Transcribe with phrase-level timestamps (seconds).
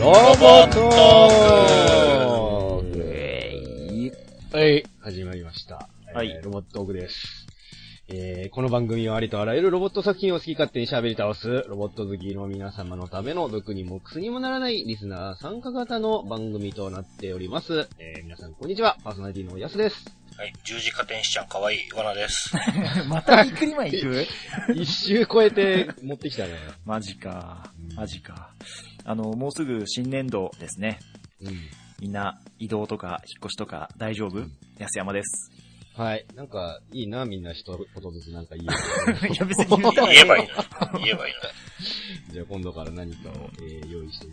[0.00, 2.92] ロボットー
[4.50, 5.88] クはい、始まりました。
[6.14, 7.46] はいえーロボットークです。
[8.08, 17.86] えーこの番組はありとあらゆるロボット作品を好き勝手に喋り倒す、ロボット好きの皆様のための毒にも薬にもならないリスナー参加型の番組となっております。
[17.98, 20.04] えー皆さんこんにちは、パーソナリティのやすです。
[20.36, 22.50] はい、十字架天使ちゃんかわいい、わなです。
[23.08, 24.26] またびっくりマン行く？
[24.74, 26.54] 一周超えて持ってきたね。
[26.86, 27.70] マジか。
[27.94, 28.50] マジか。
[29.04, 30.98] あの、もうすぐ新年度ですね。
[31.42, 31.56] うん。
[32.00, 34.42] みんな移動とか引っ越しとか大丈夫？
[34.78, 35.50] 安山です。
[35.96, 36.24] はい。
[36.34, 40.48] なんか、いいな、みんな一言ずつなんか言え いや別に 言っても言えばいい。
[41.04, 41.34] 言えばいい
[42.32, 44.32] じゃあ今度から何かを、えー用意してみ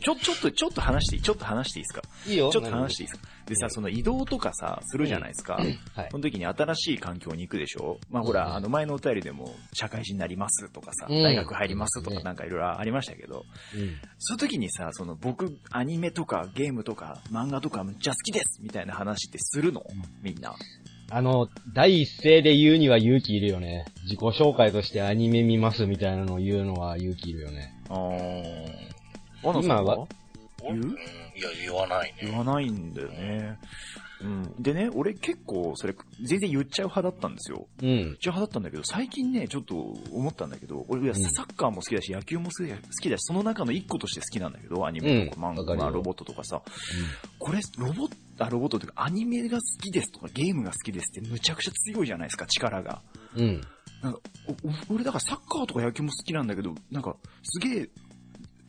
[0.00, 1.22] ちょ、ちょっと、ちょっと話していい？
[1.22, 2.02] ちょっと話していいですか？
[2.26, 2.50] いいよ。
[2.50, 3.28] ちょっと話していいですか？
[3.46, 5.54] でさ、その移動とかさ、するじゃないですか。
[5.54, 5.78] はい
[6.10, 7.98] その時に新しい環境に行くでしょ？
[8.10, 13.96] まあほうんら、あの前のお便りでも、社会人になりますとかさ、うん大学入りますとねかなんかいろいろありましたけど、うん。
[14.18, 19.82] その時にさ、その僕、アニメとかゲームとか漫画とかむっちゃ好きですみたいな話ってするの？
[20.22, 20.54] みんな。
[21.08, 23.84] あの、第一声で言うには勇気いるよね。
[24.04, 27.72] 自己紹介としてアニメ見ますみたいなのを言うのは勇気いるよね。
[27.88, 28.95] あー。
[29.42, 29.98] アナさん今は？
[29.98, 30.06] は
[30.62, 30.96] 俺うん、いや、
[31.62, 32.18] 言わないね。
[32.22, 33.58] 言わないんだよね。
[34.22, 34.62] うん。
[34.62, 37.66] でね、俺結構それ、全然言っちゃう派だったんですよ。
[37.82, 37.86] うん。
[37.86, 39.76] 言っちゃう派だったんだけど、最近ね、ちょっと
[40.10, 42.50] 思ったんだけど、俺、サッカーも好きだし、野球も好
[43.02, 46.62] きだし、その中の一個として好きなんだけど、アニメとかうん漫画、わかロボットとかさ、
[47.38, 53.02] これ、ロボット、あ、ロボットというか、アニメが好きですとか、ゲームが好きですって、むちゃくちゃ強いじゃないですか、力が。
[53.36, 53.42] うん。
[53.42, 53.60] うん。
[54.02, 54.20] なんか、
[54.88, 57.88] 俺だからサッカーとか野球も好きなんだけど、なんか、すげえ、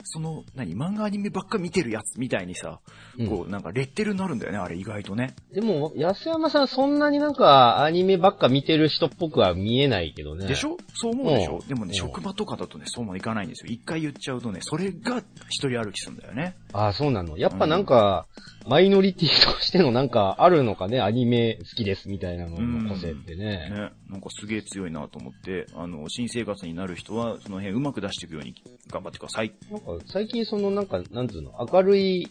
[0.08, 2.80] その、何、漫画アニメばっか見てるやつみたいにさ、
[3.18, 5.34] うんこう、なんか、レッテルになるんだよね、あれ意外とね。
[5.52, 10.46] でも、安山さんそんなになんかアニメばっか見てる人っぽくは見えないけどね。
[10.46, 10.76] でしょ？
[10.94, 11.58] そう思うでしょ？
[11.60, 13.72] うんでもね、うん職場とかだとね、そうもいかないんですよ。
[13.72, 16.56] 一回言っちゃうとね、それが一人歩きするんだよね。
[16.72, 17.36] ああ、そうなの。
[17.36, 18.26] やっぱなんか、
[18.66, 23.70] マイノリティとしてのなんかあるのかね、アニメ好きですみたいなのの個性ってね。
[23.70, 23.90] ね。
[24.10, 28.54] なんかすげえ強いなと思って、あの、新生活になる人は、その辺うまく出していくように
[28.90, 29.52] 頑張ってください。
[29.70, 32.30] なんか最近そのなんか、なんつうの、明るい、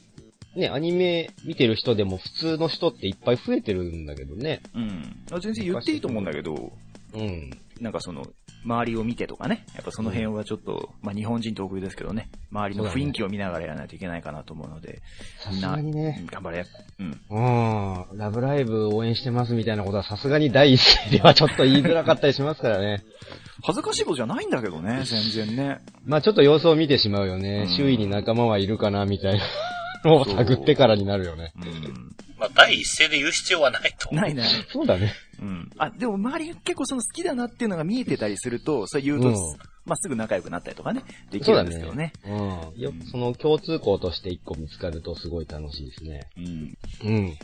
[0.56, 4.62] ね、アニメ見てる人でも普通の人っていっぱい増えてるんだけどね。
[4.74, 5.26] うん。
[5.32, 6.74] あ全然言っていいと思うんだけど、
[7.14, 7.50] うん。
[7.80, 8.26] なんかその、
[8.66, 9.66] 周りを見てとかね。
[9.76, 12.30] やっぱその辺はちょっと、まあ日本人得意ですけどね。
[12.52, 15.02] 周りの雰囲気を見ながらやらないといけないかなと思うので、
[15.40, 16.26] さすがにねうん。
[16.28, 16.66] 頑張れ。
[17.00, 17.22] うん。
[17.30, 18.18] うん。
[18.18, 23.04] ラブライブ応援してますみたいなことはさすがに第一声ではちょっと言いづらかったりしますからね。
[23.64, 25.80] 恥ずかしいことじゃないんだけどね、全然ね。
[26.06, 27.66] まあちょっと様子を見てしまうよね。
[27.68, 29.44] うん周囲に仲間はいるかなみたいな
[30.06, 31.54] のを探ってからになるよね。
[31.58, 32.16] うん。
[32.38, 34.22] まあ、第一声で言う必要はないと思う。
[34.22, 34.50] ないない。
[34.72, 35.14] そうだね。
[35.42, 35.72] うん。
[35.78, 39.36] あ、でも周りが結構その好きだなっていうのが見えてたりすると、それ言うと、うん
[39.86, 42.12] まあ、すぐ仲良くなったりとかね、できるんですけどね。。
[42.26, 42.32] うん。
[42.76, 46.30] よ、その共通項として一個見つかるとすごい楽しいですね。
[46.38, 46.78] うん。
[47.06, 47.38] うん。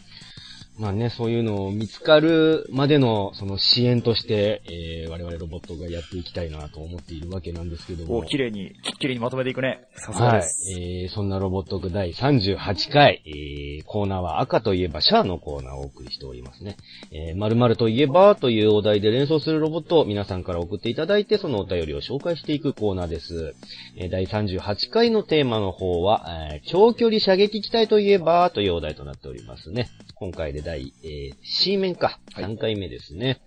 [0.80, 8.18] まあね、そういうのを見つかるまでの、その支援として、えー、我々ロボットがやっていきたいなと思っているわけなんですけども。
[8.18, 9.88] お、綺麗に、綺麗にまとめていくね。
[9.96, 10.72] さすがはいです。。
[10.72, 16.78] えー、そんなロボット区第38回、えー、コーナーは赤といえばシャアのコーナーをお送りしておりますね。
[17.12, 23.54] えー、〇〇といえばというお題で連想するロボットを皆さんから送っていただいて、そのお便りを紹介していくコーナーです。
[23.96, 29.90] えー、第38回のテーマの方は、えー長距離射撃機体といえばというお題となっておりますね。
[30.16, 32.20] 今回で第、えー、C 面か。
[32.34, 33.42] はい3回目ですね。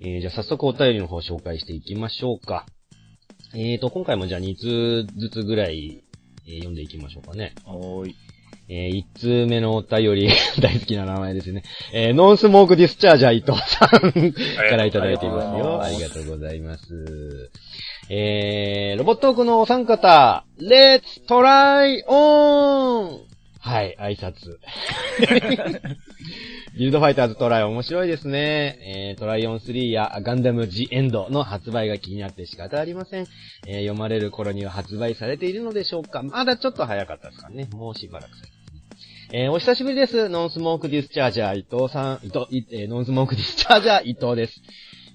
[0.00, 2.66] えー、じゃあ早速お便りの方紹介していきましょうか。
[3.54, 6.02] えーと、今回もじゃあ2通ずつぐらい、
[6.46, 7.52] えー読んでいきましょうかね。
[7.64, 8.16] はーい。
[8.70, 10.28] えー、1通目のお便り、
[10.60, 11.62] 大好きな名前ですね。
[11.92, 14.32] えー、ノンスモークディスチャージャー伊藤さん
[14.68, 15.80] からいただいていますよ。
[15.80, 17.50] あありがりがとうございます。
[18.10, 23.20] えー、ロボットークのお三方、レッツトライオン
[23.60, 24.58] はい、挨拶。
[26.76, 29.12] ビルドファイターズトライ面白いですね。
[29.12, 33.26] えー、トライオン3やガンダム G エンドの発売が気になって仕方ありません。
[33.66, 37.68] えー読まれる頃には発売されているのでしょうかまだちょっと早かったですかね。
[37.72, 38.50] もうしばらく先。
[39.32, 40.28] えーお久しぶりです。
[40.28, 44.60] ノンスモークディスチャージャー伊藤さん、伊藤、えーノンスモークディスチャージャー伊藤です。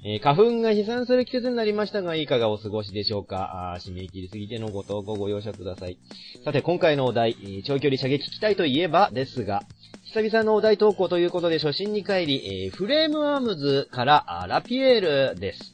[0.06, 5.98] えー花粉が飛散する季節になりましたが、いかがお過ごしでしょうかあ締め切りすぎてのご投稿ご容赦ください。
[6.46, 7.36] さて、今回のお題、
[7.66, 9.64] 長距離射撃機体といえばですが、
[10.14, 15.74] 久々のお題投稿ということで初心に帰り、えーフレームアームズからラピエールです。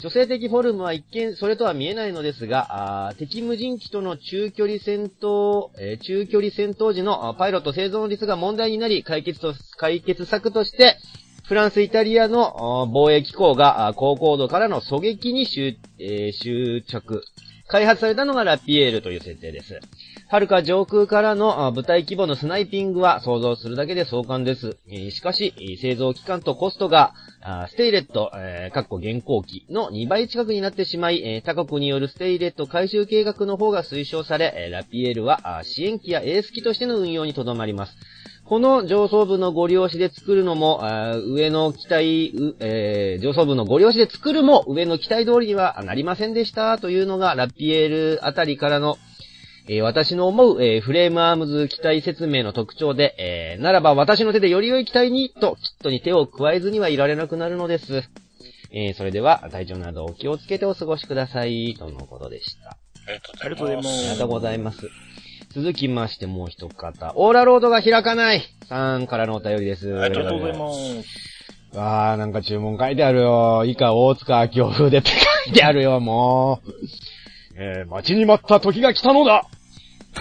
[0.00, 10.98] 女性的フォルムは一見それとは見えないのですが、あ敵無人機との中距離戦闘、えー中距離戦闘時のパイロット生存率が問題になり、解決と、解決策として、
[11.46, 17.24] フランス、イタリアの防衛機構が高高度からの狙撃に執,、えー執着。
[17.66, 19.80] 開発されたのがラピエールという設定です。
[20.32, 24.78] 遥か上空からのあ部隊規模のスナイピングは想像するだけで壮観です。
[25.10, 27.14] しかし、製造期間とコストが、
[27.68, 37.96] ステイレット、え、かっこ現行機の2倍近くになってしまい、他国によるステイレット回収計画の方が推奨され、ラピエールは支援機やエース機としての運用にとどまります。
[38.44, 40.80] この上層部のご利用しで作るのも、
[41.26, 48.96] 上の期待、うえー上層部のご利用しで作るも、上の期待通りにはなりませんでした、というのが、ラピエールあたりからの、
[49.68, 58.02] えー私の思う、えーフレームアームズ機体説明の特徴で、えーならば私の手でより良い機体に、と、キットに手を加えずにはいられなくなるのです。
[58.72, 62.76] えーそれでは、体調などお気をつけてお過ごしください、とのことでした。
[63.40, 64.88] ありがとうございますありがとうございます。
[65.52, 67.12] 続きましてもう一方。
[67.16, 70.00] オーラロードが開かないさんからのお便りです。
[70.00, 71.30] ありがとうございます。
[71.74, 73.64] あー、なんか注文書いてあるよ。
[73.64, 76.70] 以下、大塚明夫風でって書いてあるよ、もう。
[77.54, 79.46] えー、待ちに待った時が来たのだ。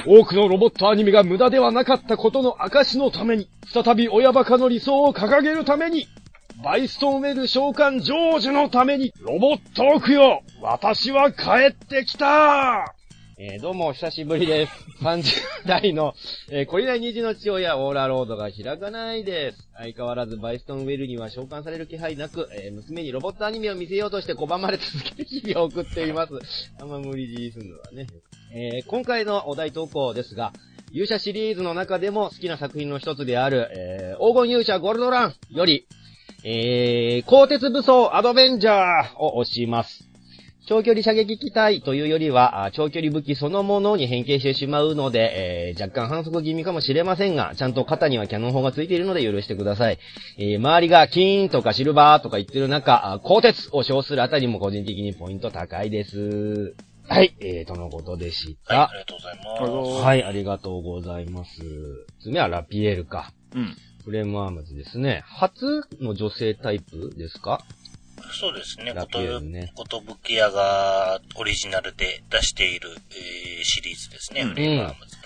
[0.05, 6.07] 多くのロボットアニメが無駄ではなかったことの証のために、再び親バカの理想を掲げるために、
[6.63, 12.98] バイストーメル召喚成就のために、ロボットオクよ私は帰ってきた。
[13.41, 14.73] えーどうもお久しぶりです。
[15.01, 15.23] 30
[15.65, 16.13] 代の、
[16.51, 19.69] えー、懲りない二児の父親、オーラロードが開かないです。
[19.77, 26.33] 相変わらずバイストンウェルには召喚される気配なく、えー娘にロボットアニメを見せようとして拒まれ続ける日々を送っています。
[26.81, 28.07] あんま無理強いするのはね。
[28.53, 30.51] えー今回のお題投稿ですが、
[30.91, 35.87] 勇者シリーズの中でも好きな作品の一つである、えー黄金勇者ゴールドランより、
[36.43, 40.08] えー、鋼鉄武装アドベンジャーを押します。
[40.67, 49.97] 長距離射撃機体というよりは、あ長距離武器そのものに変形してしまうので、えー若干反則気味かもしれませんが、ちゃんと肩にはキャノン砲がついているので許してください。
[50.37, 56.75] えー周りが金とかシルバーとか言ってる中、あ鋼鉄を称するあたりも個人的にポイント高いです。
[57.07, 58.89] はい、えー、とのことでした。
[58.89, 60.05] はい、ありがとうございます。
[60.05, 61.61] はい、ありがとうございます。
[62.21, 63.31] 次はラピエールか。
[63.55, 63.75] うん。
[64.05, 65.23] フレームアームズですね。
[65.25, 67.63] 初の女性タイプですか？
[68.31, 68.93] そうですね。
[68.93, 69.05] ラ
[69.75, 74.41] ことぶき屋がオリジナルで出している、えーシリーズですね。
[74.41, 75.17] うんフレームアームズ。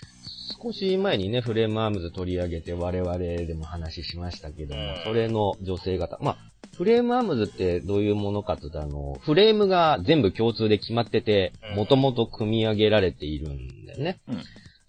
[0.64, 6.18] 少し前にね、フレームアームズ取り上げて我々でも話しましたけども、うんそれの女性型。
[6.22, 6.38] まあ、
[6.78, 14.20] フレームアームズってどういうものかというと、あの、フレームが全部共通で決まっててう、んもともと組み上げられているんだよね。
[14.28, 14.44] うん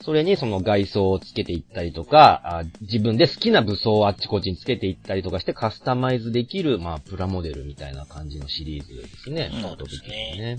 [0.05, 9.51] それにその外装をつけていったりとか、あ自分で好きな武装をあっちこっちにつけていったりとかしてカスタマイズできる、まあ、プラモデルみたいな感じのシリーズですね。
[9.55, 10.59] うんノート的にね。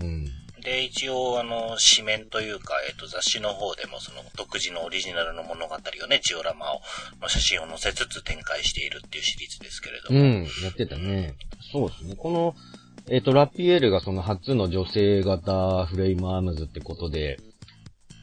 [0.00, 0.26] うん。
[0.62, 6.80] で、一応、あの、紙面というか、えっ、と、雑誌の方でも、その、独自のオリジナルの物語をね、ジオラマを、
[7.22, 10.20] の写真を載せつつ展開しているっていうシリーズですけれども。
[10.20, 11.34] うん、やってたね。
[11.72, 12.16] そうですね。
[12.16, 12.56] この、
[13.08, 17.38] えっ、と、ラピエールがその初の女性型フレームアームズってことで、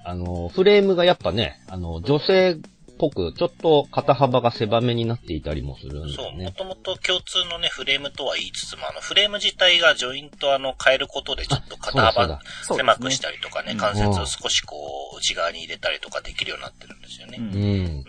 [0.04, 6.52] あの、フレームがやっぱね、あの、女性っぽく、ちょっと肩幅が狭めになっていたりもするんだそう、も。
[6.52, 12.40] ともと共通のね、フレームとは言いつつも、あの、フレーム自体がジョイントあの、変えることでちょっと肩幅
[12.76, 14.76] 狭くしたりとかね、うん関節を少しこ
[15.14, 17.38] う、内側に入れたりとかできるようになってるんですよね。
[17.40, 17.56] うんうん。
[17.56, 17.60] う
[18.00, 18.06] ん。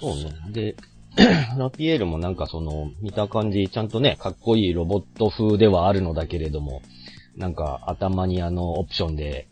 [0.00, 0.52] そうね。
[0.52, 0.76] で、
[1.58, 6.82] ラピエールもなんかその、見た感じ、ちゃんとね、かっこいいロボット風ではあるのだけれども、
[7.36, 9.48] なんか頭にあの、オプションで、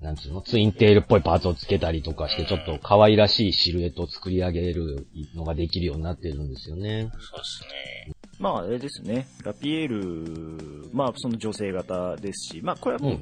[0.00, 7.10] なんつうの、ツインテールっぽいパーツをつけたりとかして、ちょっと可愛らしいシルエットを作り上げるのができるようになってるんですよね。
[7.12, 7.62] そうです
[8.08, 8.14] ね。
[8.38, 9.26] まあ、あれですね。
[9.42, 13.18] ラピエール、まあ、その女性型ですし、まあ、これはもう、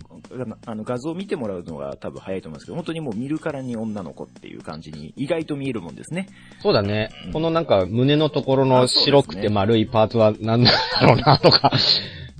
[0.66, 6.28] あの画像を見てもらうのが多分早いと思いますけど、本当にもう見るからに女の子っていう感じに意外と見えるもんですね。
[6.60, 7.32] そうだねうん。
[7.32, 11.70] このなんか胸のところの白くて丸いパーツは何なんだろうなとか、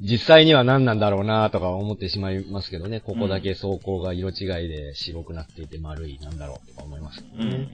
[0.00, 3.00] 実際には何なんだろうなとか思ってしまいますけどね。
[3.00, 7.70] ここだけ装甲が色違いで白くなっていて丸いなんだろうとか思いますけどね。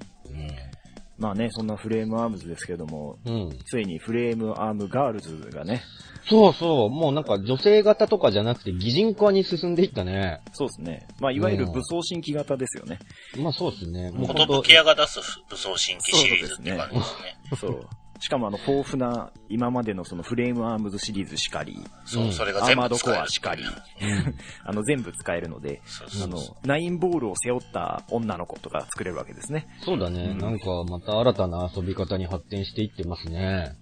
[1.19, 3.35] まあね、そんなフレームアームズですけども、うん。
[3.35, 3.59] うん。
[3.67, 5.83] ついにフレームアームガールズがね、
[6.29, 6.91] そうそう。
[6.91, 10.41] もうなんか女性型とかじゃなくて擬人化に進んでいったね。
[10.53, 11.07] そうですね。
[11.21, 12.99] まあ、いわゆる武装新規型ですよね。
[13.37, 14.11] まあそうですね。
[14.13, 17.57] もうことぶき屋が出す武装新規シリーズって感じですね。
[17.61, 17.89] そう。
[18.21, 23.65] しかもあの、豊富な、今までのそのフレームアームズシリーズしかり、そうう、んそれが全アーマードコアしかり、
[24.65, 25.81] あの、全部使えるので、
[26.23, 29.67] あの、ナインボールを背負った女の子とか作れるわけですね。
[29.81, 30.31] そうだね。
[30.33, 33.77] うんなんかまた新たな遊び方に発展していってますね。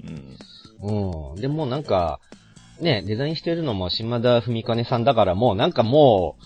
[0.83, 1.31] うん。
[1.33, 1.41] うん。
[1.41, 2.21] でもなんか、
[2.81, 6.43] ね、デザインしてるのも島田文金さんだからもうなんかもう、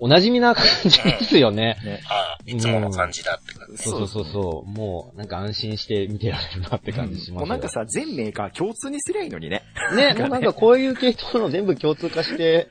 [0.00, 1.78] お馴染みな感じですよね。
[1.84, 2.02] ね。
[2.08, 3.82] ああ、いつもの感じだって感じ。
[3.82, 4.68] そうそうそうそう。
[4.68, 9.62] もう、なんか安心して見てられるなって感じしますよもうなんかさ、全メーカー共通にすりゃいいのにね。
[9.96, 12.68] ね、もうなんかこういう系統の全部共通化して、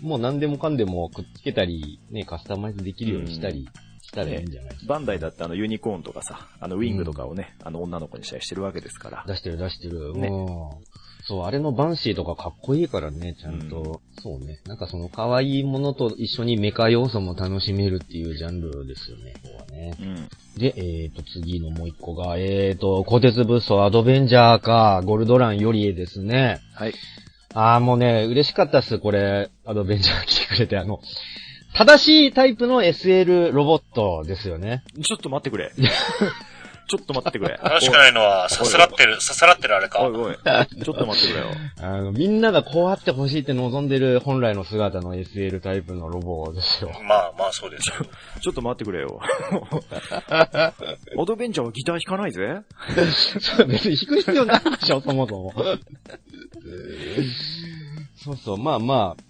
[0.00, 3.68] もう何でもかんでもくっつけたり、ね、カスタマイズできるようにしたり
[4.02, 4.94] したらいいんじゃないですか。
[4.94, 9.24] バンダイだってあのユニコーンとかさ、あのウィングとかをね、あの女の子にしたりしてるわけですから。
[9.26, 10.14] 出してる出してる。
[10.14, 14.00] ねうんそう、あれのバンシーとかかっこいいからね、ちゃんと。
[14.22, 14.60] そうね。
[14.66, 19.96] なんかその可愛いものと一緒にメカ要素も楽しめるっていうジャンルですよね、ここはね。
[20.00, 20.28] うん。
[20.56, 26.60] で、えーと、次のもう一個が、えーと、鋼鉄武装アドベンジャーか、ゴルドランよりですね。
[26.74, 26.94] はい。
[27.54, 31.00] あーもうね、嬉しかったっす、これ、アドベンジャー来てくれて、あの、
[31.74, 34.84] 正しいタイプの SL ロボットですよね。
[35.02, 35.72] ちょっと待ってくれ。
[36.88, 37.58] ちょっと待ってくれ。
[37.62, 40.16] 楽しくないのは、さすらってる、ささらってるあれかおい。
[40.16, 40.36] おいおい。
[40.36, 41.46] ちょっと待ってくれよ。
[41.80, 46.90] あの、みんながこうあってほしいって望んでる本来の姿の SL タイプのロボですよ。
[47.02, 47.96] まあまあそうですよ。
[48.40, 49.20] ちょっと待ってくれよ。
[50.30, 50.72] ア
[51.26, 52.62] ドベンチャーはギター弾かないぜ。
[53.40, 55.54] そう別に弾く必要ないでしょ、そもそも。
[58.16, 59.22] そうそう、まあまあ、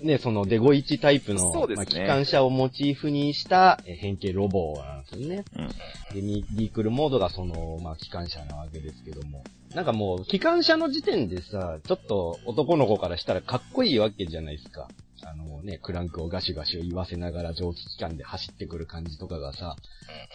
[0.00, 5.44] ね、そのデゴイチタイプの、そうですねまあ、機関車をモチーフにしたえ変形ロボなんですよね。
[5.56, 5.68] うん
[6.14, 9.44] で、ミビークルモードがその、まあ、機関車なわけですけども。
[9.74, 14.88] なんかもう、機関車の時点でさ、ちょっと男の子からしたらかっこいいわけじゃないですか。
[15.28, 19.74] あのね、クランクをガシュガシュ言わせながら蒸気機関で走ってくる感じとかがさ、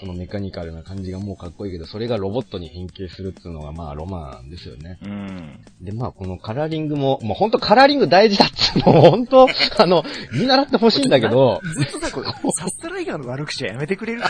[0.01, 5.00] そのメカニカルな感じがもうかっこいいけど、それがロボットに変形するっていうのがまあロマンですよね。
[5.01, 5.63] うん。
[5.79, 9.48] で、まあこのカラーリングも、もうほんとカラーリング大事だっつうのも本当
[9.79, 14.29] あの、見習ってほしいんだけど、ずっとさ、これ、サスライガーの悪口はやめてくれるか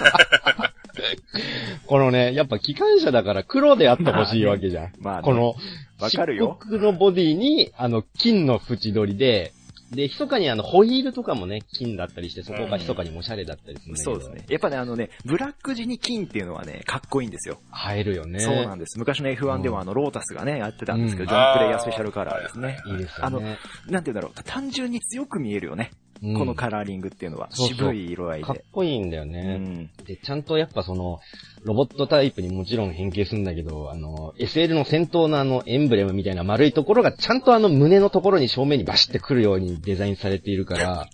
[1.87, 4.93] このね、やっぱ機関車だから黒であってほしいわけじゃん。
[4.99, 5.55] まあねこの、
[5.99, 9.53] わかるよ漆黒のボディに、あの、金の縁取りで、
[9.91, 14.19] で、密かにあの、ホイールとかもね、金だったりして、そこが密かにもおしゃれだったりするんだけど。
[14.19, 14.45] そうですね。。
[14.50, 17.60] やっぱね、あのね、ブラック時に金っていうのはね、かっこいいんですよ。
[17.93, 18.39] 映えるよね。
[18.39, 18.98] そうなんです。
[18.98, 22.77] 昔の F1 でもあの、ロータスがね、やってたんですけど、うんジョン・プレイヤースペシャルカラーですね。
[22.88, 23.57] いいですよあのね。
[23.88, 24.43] なんて言うんだろう。
[24.43, 25.91] 単純に強く見えるよね。
[26.23, 27.49] うんこのカラーリングっていうのは。
[27.51, 28.63] そうそう渋い色合いかっで。
[28.71, 29.57] こいいんだようね。
[29.57, 29.89] ん。
[30.05, 31.19] で、ちゃんとやっぱその、
[31.63, 41.09] ロボットタイプにもちろん変形するんだけど、あの、SL の先頭のあの、エンブレムみたいな丸いところが、ちゃんとあの、胸のところに正面にバシってくるようにデザインされているから、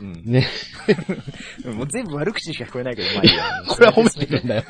[0.00, 0.22] うん。
[0.24, 0.46] ね、
[1.64, 3.62] もう全部悪口しか聞こえないけど、 まあいいや。
[3.66, 4.64] これは褒めてるんだよ。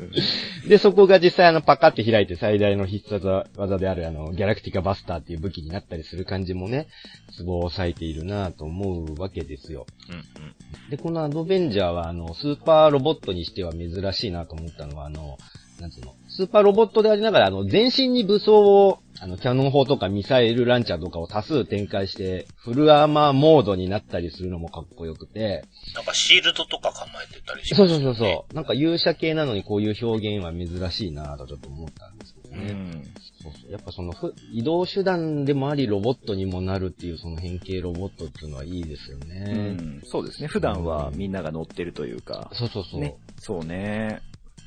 [0.68, 3.26] で、そこが実際あの、パカって開いて最大の必殺
[3.56, 6.88] 技であるあの、ギャラクティカバスターっていう武器になったりする感じもね、
[7.36, 9.86] ツボを押さえているなぁと思うわけですよ。
[10.08, 10.90] うんうん。
[10.90, 15.38] で、このアドベンジャーは、あの、スーパーロボットにしては珍しいなと思ったのは、あの、
[15.80, 28.04] なんつうの、スーパーロボットでありながら、あの、全身に武装を、あの、キャノン砲とかミサイルランチャーとかを多数展開して、フルアーマーモードになったりするのもかっこよくて、なんかシールドとか構えてたりしそうますよね。
[28.04, 28.54] そうそうそう。
[28.54, 32.70] なんか勇者系なのにこういう表現は珍しいなとちょっと思ったんですね。
[32.70, 33.02] うん。
[33.42, 39.72] そうそうやっぱそのふ、移動手段でもありロボットにもなるっていうその変形ロボットっていうのはいいですようね。
[39.72, 40.02] ん。
[40.04, 40.48] そうですね。
[40.48, 42.50] 普段はみんなが乗ってるというか。
[42.52, 43.00] そうそうそう。
[43.00, 43.16] ね。
[43.38, 44.22] そうね。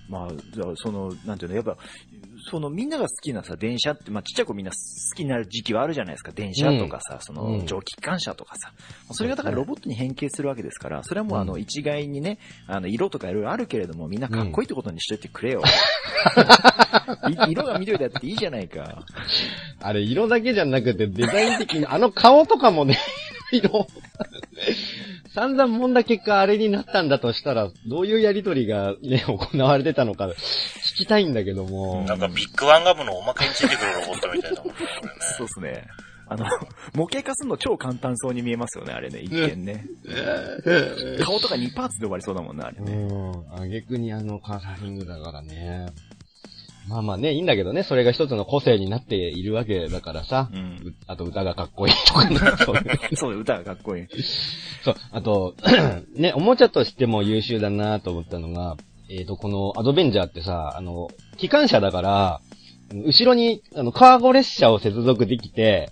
[0.09, 1.77] まあ、じゃあその、なんていうの、やっぱ、
[2.49, 4.77] そのみんなが好きなさ、電車って、まあちっちゃい子みんな好
[5.15, 6.31] きになる時期はあるじゃないですか。
[6.31, 8.71] 電車とかさ、そうんの蒸気機関車とかさ。
[9.11, 15.63] それがだからロボットに変形するわけですから、それはもうあのうん一概にね、あの色とかいろいろあるけれども、みんなかっこいいってことにしといてくれよ。
[17.29, 19.03] い色が緑だっていいじゃないか。
[19.81, 22.99] あれ、色だけじゃなくて、デザイン的に、あの顔とかもね、
[23.51, 23.87] 色。
[25.33, 30.33] 散々もんだ結果あれになったんだとしたら、どういうやりとりがね、行われてたのか、聞
[30.99, 32.03] きたいんだけども。
[32.07, 34.75] なんかビッグワンガムのおまけについてくるロボットみたいなもんね。
[35.37, 35.87] そうですね。
[36.27, 36.45] あの、
[36.95, 39.85] 模型化するの超簡単そうに見えますよね、あれね、一見ね。
[41.23, 42.93] 顔とか2パーツで終わりそうだもんな、あれね。
[42.93, 43.61] うん。
[43.61, 45.87] あげくにあのカラーリングだからね。
[46.87, 50.49] まあまあね、いいんだけどね、それが一つの個性になっているわけだからさ。
[50.53, 50.59] うん。
[50.59, 52.37] うあと歌がかっこいいとかね。
[52.63, 54.07] そうねそうだよ、歌がかっこいい。
[54.83, 55.55] そう、あと、
[56.15, 58.77] ね、おもちゃとしても優秀だなと思ったのが、
[59.09, 62.41] えっ、と、このアドベンジャーってさ、あの、機関車だから、
[62.93, 65.91] 後ろに、あの、カーゴ列車を接続できて、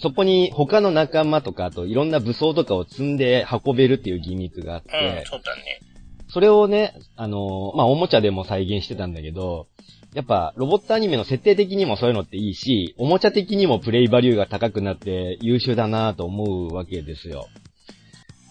[0.00, 5.80] そこに他の仲間とか、あといろんな武装とかを積んで運べるっていうギミックがあって、うん、そうだね。
[6.28, 9.66] それをね、あのーまあ、おもちゃでも再現してたんだけど、
[10.14, 17.46] やっぱ、ロボットアニメの設定的にもそういうのっていいし、おもちゃ的にもプレイバリューが高くなって優秀だなと思うわけですよ。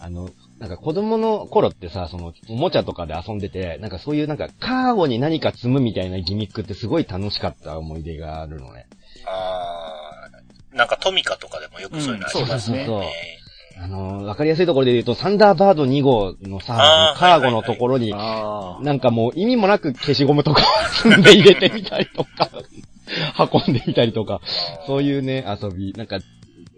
[0.00, 8.86] あの、なんか子供の頃ってさ、その、おもちゃとかで遊んでて、なんかそういうなんかカーゴに何か積むみたいなギミックってすごい楽しかった思い出があるのね。
[9.26, 12.80] あー、なんかトミカとかでもよくそういうのありますね。
[12.80, 13.39] うんそうそうそう
[13.82, 18.10] あのーわかりやすいところで言うと、サンダーバード2号のさカーゴのところに。
[18.10, 22.50] なんかもう意味もなく消しゴムとかを積んで入れてみたりとか、
[23.52, 24.40] 運んでみたりとか、
[24.86, 26.18] そういうね、遊び、なんか、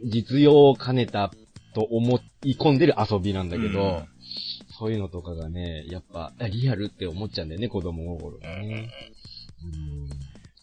[0.05, 1.33] 実用を兼ねた
[1.75, 4.05] と思い込んでる遊びなんだけど、うん
[4.79, 8.91] そういうのとかがね、やっぱ、あリアルって思っちゃうんだよね、子供心がね。
[9.63, 10.09] うん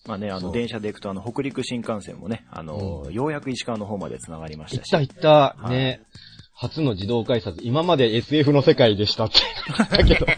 [0.09, 4.79] まあね、あの、電車で行くと、あの、北陸新幹線もね、あの、ようやく石川の方まで繋がりましし。
[4.79, 5.29] 行ったた行った、
[5.61, 6.01] はいね。
[6.61, 9.35] 初の自動改札、今まで SF の世界でしたって
[9.77, 10.25] 言ったけど。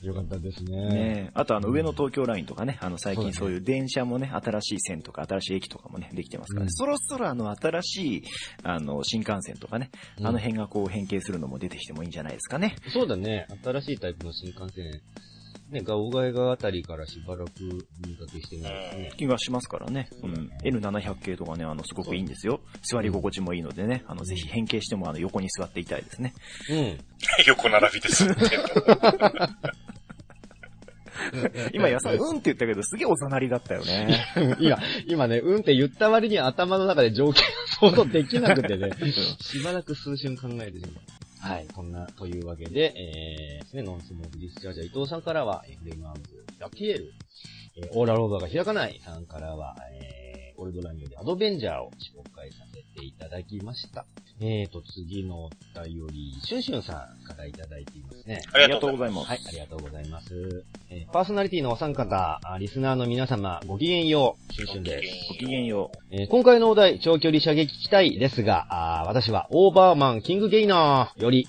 [0.00, 0.88] よかったですね。
[0.88, 8.22] ねあとあの、上野東京ラインとかね、あの、最近そういう電車もね、新しい線とか新しい駅とかもね、できてますから、うんねそろそろあの、新しい、
[8.62, 12.76] あの、新幹線とかね、うんあの辺がこう変形するのも出てきてもいいんじゃないですかね。
[12.88, 13.46] そうだね。
[13.62, 15.02] 新しいタイプの新幹線。
[15.74, 17.50] ね、ガオガイガあたりからしばらく
[18.06, 19.12] 見かけしてないですね。
[19.16, 20.08] 気がしますからね。
[20.22, 20.50] うん。
[20.62, 22.60] N700 系とかね、あの、すごくいいんですよ。
[22.82, 26.32] 座り心地もいいのでね、あの、ぜひ変形してもあの、横に座っていたいですね。
[26.70, 26.98] うん。
[27.46, 28.34] 横並びですって。
[31.72, 34.26] 今、やさ、うんって言ったけど、すげえおざなりだったよね。
[34.60, 37.44] いや、今ね、うんって言った割に頭の中で条件
[37.80, 38.90] 想像できなくてね、
[39.40, 41.13] しばらく数瞬考えてしまう。
[41.44, 47.12] はい、こんな、というわけで、えー、ですね、ノンスモークディスチャージャー伊藤さんからは、えーフレームアームズ、ラピエール、
[47.76, 54.06] えーオーラローバーが開かないさんからは、えー、オールドランギョでアドベンジャーを紹介させていただきました。
[54.40, 55.50] えーと、次のお
[55.84, 58.42] 便り、シュンシュンさんからいただいていますね。
[58.52, 59.28] ありがとうございます。
[59.28, 60.64] はい、ありがとうございます。
[60.90, 65.28] えーパーソナリティのお三方、あリスナーの皆様、ごきげんよう、シュンシュンです。
[65.28, 71.46] ごきげんよえー今回のお題、長距離射撃機体ですが、あー私はオーバーマンキングゲイナーより、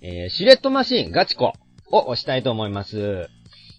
[0.00, 1.52] えーシレットマシンガチコ
[1.92, 3.28] を押したいと思います。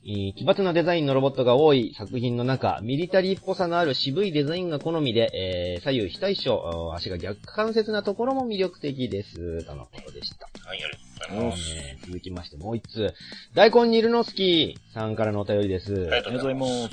[0.10, 9.66] えー奇抜なデザインのロボットが多い作品の中、ミリタリーっぽさのある渋いデザインが好みで、えー左右非対称、お足が逆関節なところも魅力的です。
[9.66, 10.48] とのことでした。
[10.66, 11.76] はい、ありがとうございます。
[11.76, 13.14] えー続きましてもう一つ、
[13.54, 15.94] 大根ニルノスキーさんからのお便りです。
[15.94, 16.68] ありがとうございま。
[16.68, 16.90] すす。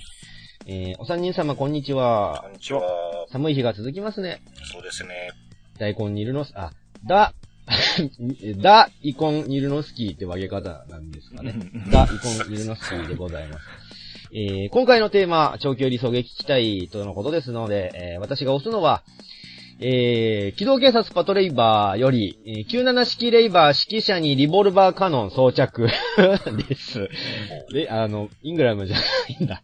[0.67, 2.49] えーお三人様こんにちはこ。
[2.49, 2.83] んにちは。
[3.31, 4.43] 寒い日が続きますね。
[4.73, 5.31] そうですね。
[5.79, 6.73] 大根ニルノス、あ、
[7.07, 7.33] ダ、
[8.63, 11.55] ダ、イコンニルノスキーって分け方なんですかね。
[11.91, 13.65] ダ、イコンニルノスキーでございます。
[14.33, 19.03] えー今回のテーマ、長距離狙撃機体とのことですので、えー私が押すのは、
[19.81, 25.87] えー機動警察パトレイバーより、えー97式レイバー指揮者にリボルバーカノン装着
[26.69, 27.09] です。
[27.73, 29.03] で、あの、イングラムじゃな
[29.41, 29.63] いんだ。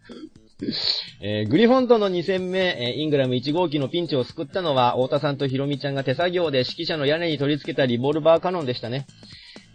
[1.20, 9.07] えーグリフォンとの2戦目、えーイングラム1号機のピンチを救ったのは、太田さんとヒロミちゃんが手作業で指揮者の屋根に取り付けたリボルバーカノンでしたね。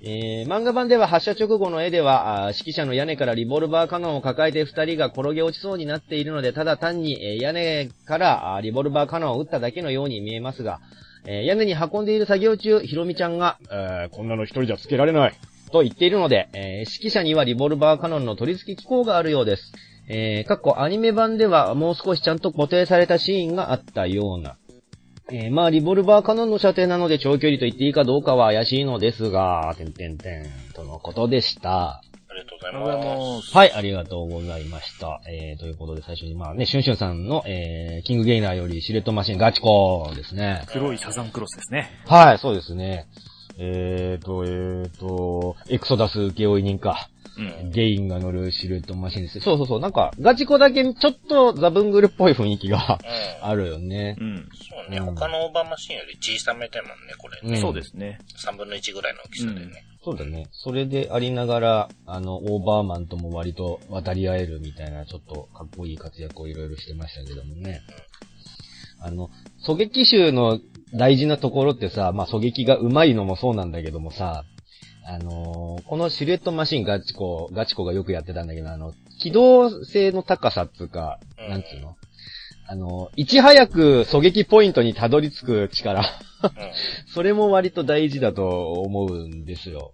[0.04, 10.80] えー漫画版では発射直後の絵では、指揮者の屋根からリボルバーカノンを抱えて二人が転げ落ちそうになっているので、ただ単に、えー屋根からリボルバーカノンを撃っただけのように見えますが、
[11.26, 15.34] えー屋根に運んでいる作業中、ヒロミちゃんが、えこんなの一人じゃつけられない。
[15.72, 19.74] と言っているので、え指揮者にはリボルバーカノンの取り付け機構があるようです。
[20.08, 24.58] えー、かっこアニメ版ではもう少しちゃんと固定されたシーンがあったような。
[25.32, 32.02] えー、まあ、リボルバーカノンの射程なので長距離と言っていいかどうかは怪しいのですが、てんてんてん、とのことでした。
[32.30, 32.98] ありがとうござい
[33.38, 33.42] ま。
[33.42, 33.58] す。
[33.58, 35.22] はい、ありがとうございました。
[35.28, 40.66] えー、ということで最初にまあね、シュンシュンさんの、えー、キングゲイナーよりシレットマシンガチコですね。
[40.68, 41.90] 黒いサザンクロスですね。
[42.06, 43.08] はい、そうですね。
[43.58, 47.10] えーと、えーと、エクソダス請負人か。
[47.38, 47.72] うん。
[47.72, 49.40] ゲインが乗るシルエットマシンです。
[49.40, 49.80] そうそうそう。
[49.80, 53.00] なんか、ガチコだけちょっとザブングルっぽい雰囲気が
[53.42, 53.46] うん。
[53.48, 54.24] あるよねう。
[54.24, 54.50] ん。
[54.54, 54.98] そうね。
[54.98, 57.56] うん他のオーバーマシンより小さめだもんね、これね。
[57.56, 58.20] うんそうですね。
[58.46, 59.72] 3分の1ぐらいの大きさでね。
[60.04, 60.48] そうだね。
[60.52, 67.82] それでありながら、あの、オーバーマンとも割と渡り合えるみたいな、ちょっとかっこいい活躍をいろいろしてましたけどもね。
[69.00, 69.30] あの、
[69.68, 70.60] 狙撃手の
[70.94, 74.46] 大事なところってさ、まあ、狙撃が上手いのもそうなんだけどもさ、
[75.08, 81.96] あのーこのシルエットマシンガチコ、ガチコがよくやってたんだけど、あの、機動性の高さっつうか、うんなんつうの？
[82.68, 86.02] あの、いち早く狙撃ポイントにたどり着く力。
[86.02, 86.50] うん。
[87.14, 89.94] それも割と大事だと思うんですよ。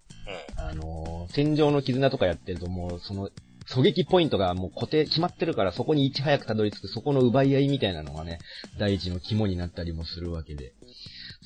[0.58, 0.64] うん。
[0.70, 3.30] あのー戦場の絆とかやってるともう、その、
[3.70, 8.40] 狙撃ポイントがもう固定、決まってるからそこにいち早くたどり着く、そこの奪い合いみたいなのがね、
[8.80, 10.74] 第一の肝になったりもするわけで。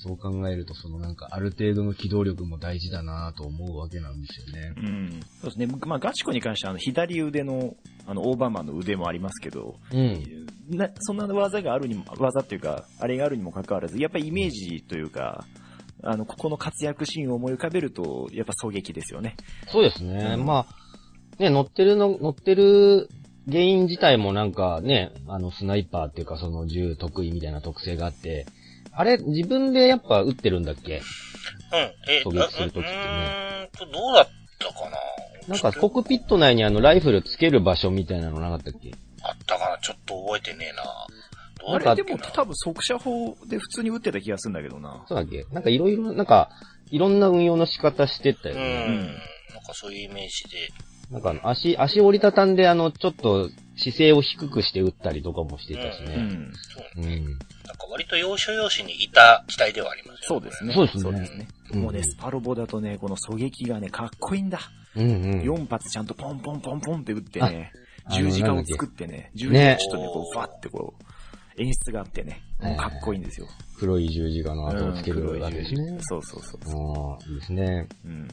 [0.06, 4.80] そう考えると、そのなんか、ある程度の機動力も大事だなと思うわけなんですよねう。
[4.82, 5.10] ん。
[5.42, 5.68] そうですね。
[5.88, 10.78] まあ、ガチコに関しては、あの、左腕の、あの、オーバーマンの腕もありますけど、うん。
[10.78, 15.46] な、そんな技があるにも、技っていうか、あれがあるにもかかわらず、やっぱりイメージというか、
[16.04, 19.36] あの、ここの活躍シーンを思い浮かべると、やっぱ狙撃ですよね。
[19.70, 20.36] そうですね。
[20.36, 23.10] うんまあ、ね、乗ってるの、乗ってる
[23.50, 28.46] 原因自体もなんかね、あの、スナイパーっていうかその銃得意みたいな特性があって、
[28.96, 30.98] あれ、自分でやっぱ撃ってるんだっけ？
[30.98, 31.02] うん。
[32.10, 34.30] え、狙撃する時ってねうーんと、どうだっ
[34.60, 34.98] たかな？
[35.48, 38.92] なんかコックピット内にあのライフルつける場所みたいなのなかったっけ？
[39.22, 39.78] あったかな？
[39.80, 40.84] ちょっと覚えてねえな。
[41.60, 42.10] どあうだっけな？
[42.10, 45.06] れでも多分速射砲で普通に撃ってた気がするんだけどな。
[45.08, 45.46] そうだっけ？
[45.52, 46.50] なんかいろいろ、なんか、
[46.90, 48.86] いろんな運用の仕方してたようね。
[48.88, 48.98] ん。
[48.98, 50.70] なんかそういうイメージで。
[51.12, 56.16] なんかあの足、足折りたたんで、あの、ちょっと姿勢を低くして打ったりとかもしてたしね。
[56.16, 56.54] うん。
[56.96, 57.40] そううん。
[57.66, 60.74] なんか割と要所要所にいた機体ではありますよそうですね。
[60.74, 61.48] そうですねそうですね。
[61.50, 64.60] うんもうね、スパロボだとね、この狙撃がね、かっこいいんだ。
[64.96, 65.42] うんうん。
[65.42, 67.72] 4発ちゃんとポンポンポンポンって撃ってね、
[68.12, 70.94] 十字架を作ってね、十字ね架ちょっとね、こう、ファってこ
[71.58, 73.48] う、演出があってね、もうかっこいいんですよ。
[73.80, 75.98] 黒い十字架の跡をつけうんるわけですね。
[76.02, 77.14] そうそうそうそう。
[77.14, 77.88] ああ、いいですね。
[78.06, 78.28] うん。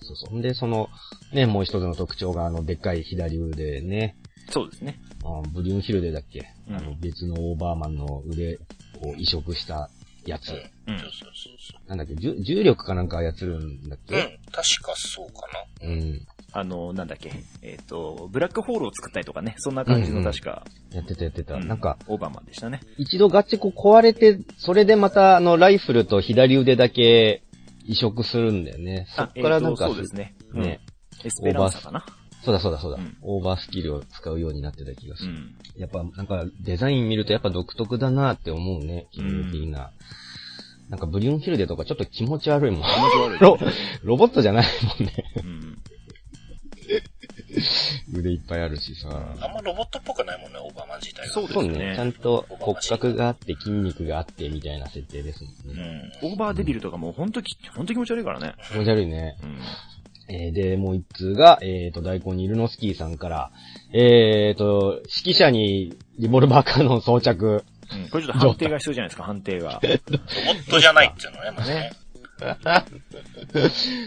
[0.00, 0.38] そうそう。
[0.38, 0.88] んで、その、
[1.32, 4.16] ね、もう一つの特徴が、あの、でっかい左腕ね。
[4.48, 5.00] そうですね。
[5.26, 8.58] あブリュンヒルデだっけ、うんあの、別のオーバーマンの腕
[9.02, 9.90] を移植した
[10.24, 10.50] やつ。
[10.50, 10.94] うん。
[10.94, 12.14] うんそうそうそうなんだっけ？
[12.14, 14.18] 重重力かなんか操るんだっそう。
[14.18, 14.38] うけん。
[14.52, 15.42] 確かそうか
[15.82, 15.88] な。
[15.88, 16.26] うん。
[16.52, 21.54] あの、なんだっけ、えっ、と、ブラックホールを作ったりとかね、そんな感じの確か、やってたやってた。
[21.56, 22.80] うんなんか、オーバーマンでしたね。
[22.96, 27.42] 一度ガチコ壊れて、それでまた、あの、ライフルと左腕だけ
[27.84, 29.06] 移植するんだよね。
[29.14, 30.34] そっからなんか、えーとそうですね。
[30.54, 30.80] ね、
[31.24, 32.06] エスペランサかな。
[32.46, 35.32] そうだそうだそうだ、うんオーバースキルを使うようになってた気がする。
[35.32, 35.56] うん。
[35.76, 39.08] やっぱ、なんか、デザイン見るとやっぱ独特だなって思うね。
[39.10, 39.90] 金融的な。
[40.88, 42.80] なんか、ブリュンヒルデとかちょっと気持ち悪いもん。
[42.82, 43.58] 気持ち悪い、ロ、
[44.04, 44.66] ロボットじゃない
[44.98, 45.12] もんね。
[45.42, 45.78] うん。
[48.14, 49.08] 腕いっぱいあるしさ。
[49.40, 51.32] あんまロボットっぽくないもんね、オーバーマン自体が。
[51.32, 51.78] そうですそうね。
[51.78, 56.10] ねちゃんと骨格があって筋肉があってみたいな設定ですもんうね。
[56.22, 56.26] ん。
[56.26, 58.54] オーバーデビルとかもうほんとき、ほんと気持ち悪いからね。
[58.70, 59.36] 気持ち悪いね。
[59.42, 59.58] うん。
[60.28, 63.50] えーで、もう一通が、えっ、と、大根にいるのスキーさんから、
[63.92, 67.64] えっ、と、指揮者にリボルバーカノン装着。
[67.92, 69.80] うんこれちょっと判定が必要じゃないですか、 判定が。
[69.82, 71.92] ロボットじゃないっていうのね、まずね。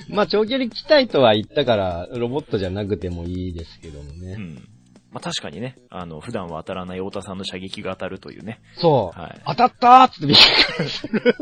[0.09, 4.33] まあ、長距離機体とは言ったから、ロボットじゃなくてもいいですけどもね。
[4.33, 4.69] うん。
[5.11, 8.59] まあ確かにね、あの、普段は当たらない太田さんの射撃が当たるというね。
[8.77, 9.19] そう。
[9.19, 10.37] はい当たったーっつってびっ
[10.77, 11.35] くりする。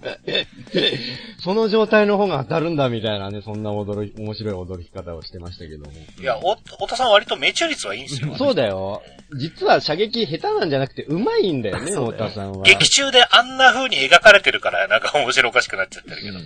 [1.42, 5.92] その状態の方が当たるんだみたいなね、そんな驚き、面白い驚き方をしてましたけども。
[6.18, 8.34] いや、お、太田さん割と命中率はいいんですよ。
[8.36, 9.02] そうだよ。
[9.36, 12.62] 実は射撃下手なんじゃなくて上手いんだよね、太田さんは。
[12.64, 16.38] 劇中であんな風に描かれてるから、なんか面白おかしくなっちゃってるけど。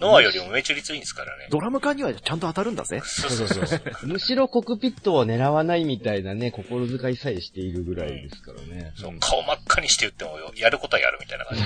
[0.00, 1.48] ノアよりも命中率いいんですからね。
[1.50, 3.00] ドラム缶にはちゃんと当たるんだぜ。
[3.04, 3.80] そうそうそうそう。
[4.04, 8.92] むしろコクピットを狙わないみたいなね、心遣いさえしているぐらいですからね。
[8.96, 11.64] そう顔真っ赤にして打ってもよ、やることはやるみたいな感じ。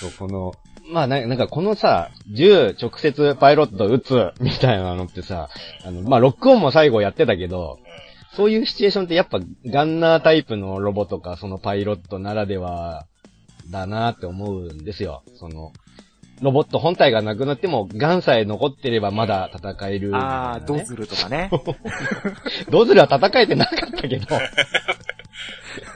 [0.00, 0.52] そう、この、
[0.90, 5.48] まあな、なんかこのさ、銃直接パイロット撃つみたいなのってさ、
[5.84, 7.78] あの、まあロックオンも最後やってたけど、
[8.34, 13.06] そういうシチュエーションってやっぱガンナータイプのロボとか、そのパイロットならでは
[13.70, 15.22] だなって思うんですよ。
[15.38, 15.72] その、
[16.40, 21.50] ロボット本体がなくなっても、ガンさえ残ってればまだ戦えるね、あー、ドズルとかね。
[22.70, 24.26] ドズルは戦えてなかったけど。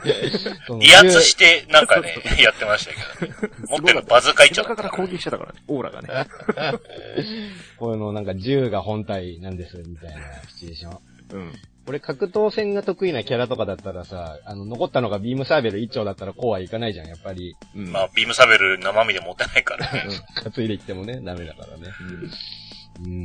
[0.05, 6.09] 威圧して、なんかね、やってましたけど、ね、 持ってるのバズーカ一丁だったから攻撃してたからね、オーラがね。
[7.79, 10.99] このなんか銃が本体なんです、みたいなシチュエーション。
[11.33, 11.53] うん。
[11.89, 17.57] 俺格闘戦が得意なキャラとかだったらさ、あの、残ったのがビームサーベル一丁だったらこうはいかないじゃん、やっぱり。
[17.75, 17.91] うん。
[17.91, 20.05] まあ、ビームサベル生身で持ってないからね。
[20.55, 21.93] 担いできてもね、ダメだからね。
[22.01, 22.31] うん。
[22.99, 23.17] でも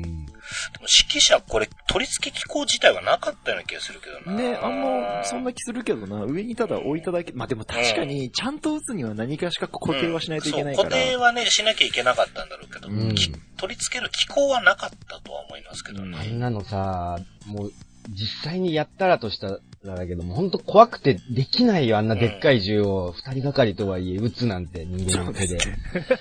[0.81, 4.37] 指揮者、これ、取り付け機構自体はなかったような気がするけどな。
[4.37, 10.89] ね、あんま、そんな気するけどな、上にただ置いただけ、まあでも確かに、ちゃんと打つには何かしか固定はしないといけないから。
[10.89, 13.15] そう、固定はね、しなきゃいけなかったんだろうけど、うん。
[13.15, 16.17] き取り付ける機構はなかったとは思いますけどね。
[16.19, 17.71] あんなのさ、もう、
[18.09, 19.59] 実際にやったらとしたら
[19.95, 25.57] だけども、ほんと怖くてできないよ、あんなでっかい銃を二人がかりとはいえ撃つなんて人間の手で。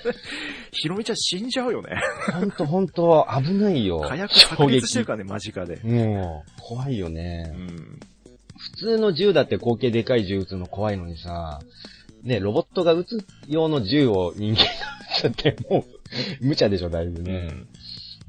[0.72, 1.96] ひろみちゃん死んじゃうよね。
[2.32, 4.00] ほんとほんと危ないよ。
[4.00, 5.76] 火薬炸裂してるからね、間近で。
[5.82, 7.52] もう、怖いよね。
[7.54, 8.00] うん。
[8.58, 11.60] 普通の銃だって口径でかい銃撃つの怖いのにさ、
[12.22, 14.66] ね、ロボットが撃つ用の銃を人間が
[15.18, 15.84] 撃つってもう、
[16.44, 17.50] 無茶でしょ、だいぶね。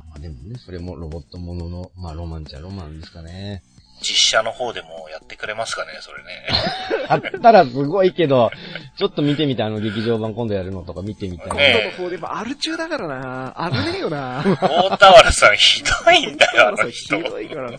[0.10, 3.64] まあでもね、それもロボットものの、まあロマンちゃロマンですかね。
[4.02, 6.48] 実写の方でもやってくれますかね、それね。
[7.10, 8.52] あったらすごいけど、
[8.98, 11.48] ちょっと見てみたい、あの劇場版今度やるのとか見てみたい。
[11.48, 17.22] 今ね度の方でもアル中だからな危ねえよな大田原さんひどいんだよ、あのひ人。
[17.22, 17.78] どいからな。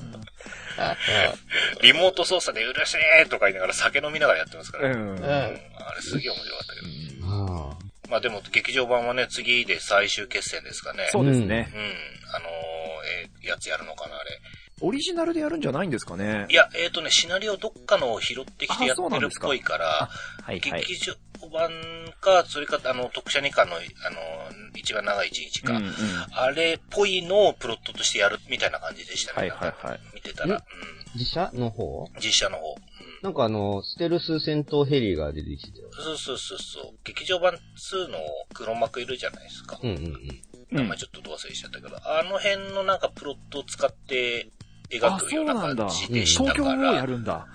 [1.83, 4.94] リモート操作でうるせえとか言いながら酒飲みながらやってますからね。
[4.94, 5.16] うん。
[5.16, 6.88] うんあれすげえ面白かったけど。
[7.72, 7.78] あ
[8.09, 11.09] まあでも劇場版はね、次で最終決戦ですかね。
[11.11, 11.76] そうですねう。
[11.76, 11.81] ん。
[12.35, 12.50] あのー、
[13.22, 14.31] えーやつやるのかな、あれ。
[14.81, 16.47] オリジナルでやるんじゃないんですかね？
[16.49, 16.55] い。
[16.55, 19.87] や、えっ、とね、シナリオどっかのを拾ってきてやってるっぽいから、
[20.43, 20.81] はいはい。
[20.81, 21.14] 劇場
[21.51, 21.71] 版
[22.21, 23.83] か、それか、あの、特殊2巻の、あの、
[24.75, 25.93] 一番長い一日か、うんうん。
[26.33, 29.51] あれっぽいのをプロットとしてやるみたいな感じでしたね。
[29.51, 30.01] はいはいはい。
[30.14, 30.62] 見てたら、うん。
[31.19, 32.07] 実写の方？
[32.17, 32.71] 実写の方。
[32.73, 35.88] うんなんかあの、ステルス戦闘ヘリが出てきてたよ。
[35.93, 36.93] そうそうそうそう。
[37.03, 38.19] 劇場版2の
[38.55, 39.77] 黒幕いるじゃないですか。
[39.83, 40.41] うんうんうん。
[40.71, 44.51] 名前ちょっとど忘れしちゃったけど、あの辺のなんかプロットを使って
[44.90, 45.87] 描あ、くよそううななんだ。
[45.87, 47.46] 感じでした東京をから、やるんだ。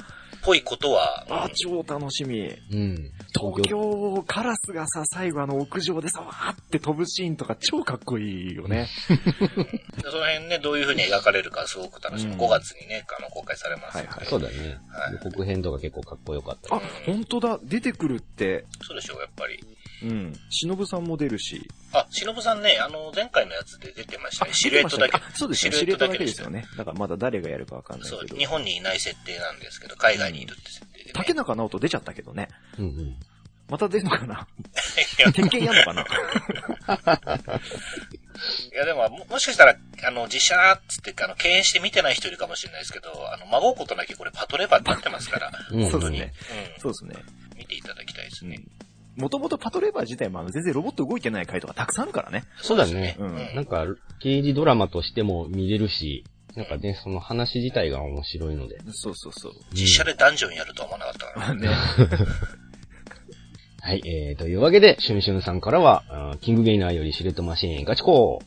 [0.41, 2.41] ぽいことは、あうん、超楽しみ。
[2.41, 3.11] うん。
[3.33, 8.89] 東京、カラスがさ、最後あの屋上でさ、わーって飛ぶシーンとか超かっこいいよね。
[9.07, 9.15] で
[10.11, 12.33] その辺ね、どういう風に描かれるかすごく楽しみ。
[12.33, 13.97] うん5月にね、あの、公開されます。
[13.97, 15.13] はいはいそうだねはい。
[15.13, 17.59] 予告編とか結構かっこよかったあね。、本当だ。
[17.63, 18.65] 出てくるって。
[18.81, 19.63] そうでしょう、やっぱり。
[20.03, 20.33] うん。
[20.49, 21.67] 忍さんも出るし。
[21.93, 24.51] あ、しのぶさんね、あの、前回のやつで出てましたね。
[24.51, 25.71] あシルエットだけそうですね。
[25.71, 26.65] シルエットだけですよね。
[26.77, 28.45] だからまだ誰がやるかわかんないそう、けど日。
[28.45, 31.11] 本にいない設定なんですけど、海外にいるって設定で、ね。
[31.13, 32.49] 竹中直人出ちゃったけどね。
[32.77, 33.15] うんうん。
[33.69, 34.47] また出んのかな？
[35.17, 36.03] いや、鉄拳やんのかな？
[38.73, 46.33] いやでも、ももしかしたら、あの、実写だっつって、あの、敬遠して見てない人いるかもしれないですけど、あの、孫うことなきこれパトレーバーになってますから、うんそうですね。
[46.75, 46.81] うん。
[46.81, 47.23] そうですね。
[47.55, 48.59] 見ていただきたいですね。
[49.15, 52.43] もともとパトレーバー自体もあの全然ロボット動いてない回とかたくさんあるからね。
[52.61, 53.15] そうだね。
[53.19, 53.85] うんなんか、
[54.19, 56.23] 刑事ドラマとしても見れるし、
[56.55, 58.77] なんかね、その話自体が面白いので。
[58.91, 59.53] そうそうそう。
[59.73, 61.55] 実写でダンジョンやるとは思わなかったから。
[61.55, 61.67] ね。
[63.81, 68.45] はい、えー、というわけで、シュンシュンさんからは、キングゲイナーよりシルエットマシーンガチコー、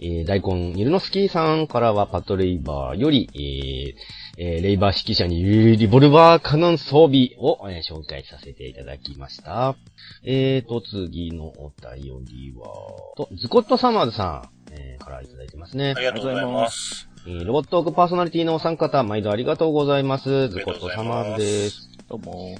[0.00, 5.42] えー、大根ニルノスキーさんからはパトレイバーより、えーえーレイバー指揮者に
[5.76, 9.74] リボルバーカノン装備を、えー紹介させていただきました。
[10.22, 12.68] えーと、次のお便りは、
[13.16, 16.00] と、ズコットサマーズさん、えーからいただいてますねあ。
[16.00, 17.08] りがとうございます。
[17.26, 20.48] えーロボットークパーソナリティのお三方、毎度ありがとうございます。
[20.48, 21.88] ズコットサマーズです。
[22.08, 22.56] どうも。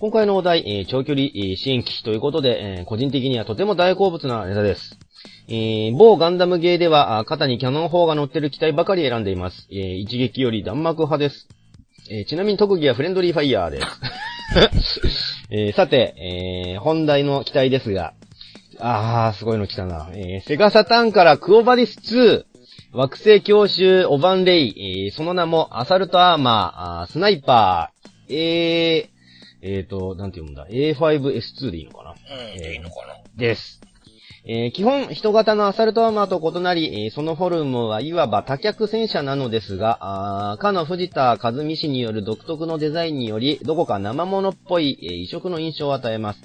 [0.00, 4.98] 今回のお題、えー長距離、えー支援機ということで、えー個人的にはとても大好物なネタです。
[5.48, 9.66] えー某ガンダムゲーでは、あ肩にキャノン砲が乗ってる機体ばかり選んでいます。
[9.70, 11.48] えー一撃より弾幕派です。
[12.10, 15.00] えーちなみに特技はフレンドリーファイヤーです。
[15.50, 16.14] えーさて、
[16.74, 18.14] えー本題の機体ですが、
[18.78, 20.08] あー、すごいの来たな。
[20.12, 22.44] えーセガサターンからクオバディス2、
[22.92, 29.12] 惑星教習オバンレイ、えーその名もアサルトアーマー、あースナイパー、えー、
[29.64, 33.14] えーと、なんて読むんだ ?A5S2 でいいのかなうん、でいいのかな。
[33.36, 33.80] です。
[34.44, 39.98] えー基本、人型のアサルトアーマーと異なり、そのフォルムはいわば多脚戦車なのですが、
[40.52, 46.40] あかの藤田和美氏による独特のデザインにより、どこか生物っぽい、えー異色の印象を与えます。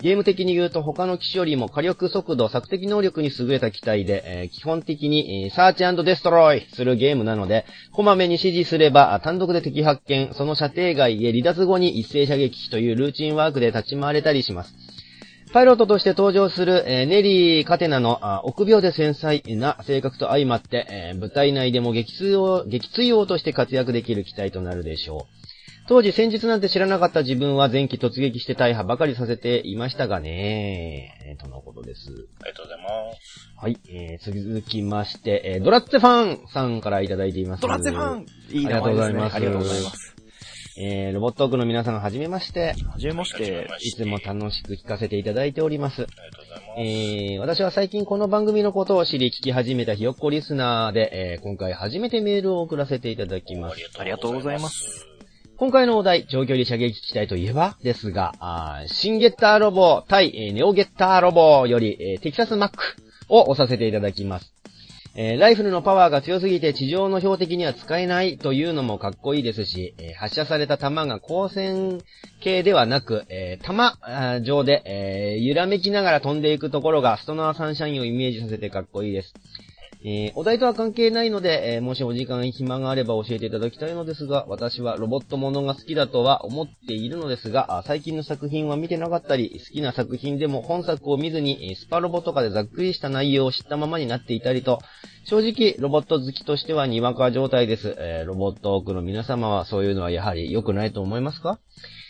[0.00, 14.72] ゲーム的に言うと他の機種よりも火力速度、索敵能力に優れた機体で、えー基本的に、えーサーチデストロイするゲームなので、こまめに指示すれば単独で敵発見、その射程外へ離脱後に一斉射撃というルーチンワークで立ち回れたりします。
[15.52, 25.42] パイロットとして登場する、えーネリー・カテナのあ臆病で繊細な性格と相まって、えー部隊内でも撃墜王、撃墜王として活躍できる機体となるでしょう。
[25.88, 32.00] 当時戦術なんて知らなかった自分は前期突撃して大破ばかりさせていましたがね、えーとのことです。
[32.40, 33.50] ありがとうございます。
[33.60, 37.62] はい、えー、続きまして、えードラッツェファンさんからいただいています。
[37.62, 40.11] ドラッツェファンいいありがとうございます名前ですねありがとうございます。
[40.76, 43.68] えー、ロボットークの皆さんはじめまして、はじめまして。
[43.80, 46.02] いつも楽しく聞かせていただいております。
[46.02, 46.80] ありがとうございます。
[46.80, 53.90] えー、私は最近この番組のことを知り聞き始めたひよっこリスナーで、えー、今回初めてメールを送らせていただきます。
[53.98, 55.06] ありがとうございます。
[55.58, 62.78] 今回のお題、長距離射撃機体といえばですが、あー新ゲッターロボ対、えーネオゲッターロボより、えーテキサスマック
[63.28, 64.51] を押させていただきます。
[65.14, 72.00] えーライフルのパワーが強すぎて地上の標的には使えないというのもかっこいいですし、えー発射された弾が光線
[72.40, 79.34] 系ではなく、えー弾上で、え揺らめきながら飛んでいくところがストナーサンシャインをイメージさせてかっこいいです。
[80.04, 94.80] えーお題とは関係ないので、えーもしお時間暇があれば教えていただきたいのですが、私はロボットものが好きだとは思っているのですが、最近の作品は見てなかったり、好きな作品でも本作を見ずに、スパロボとかでざっくりした内容を知ったままになっていたりと、
[95.24, 97.94] 正直、ロボット好きとしてはにわか状態です。
[97.96, 101.60] えーロボット多くの皆様はそういうのはやはり良くないと思いますか？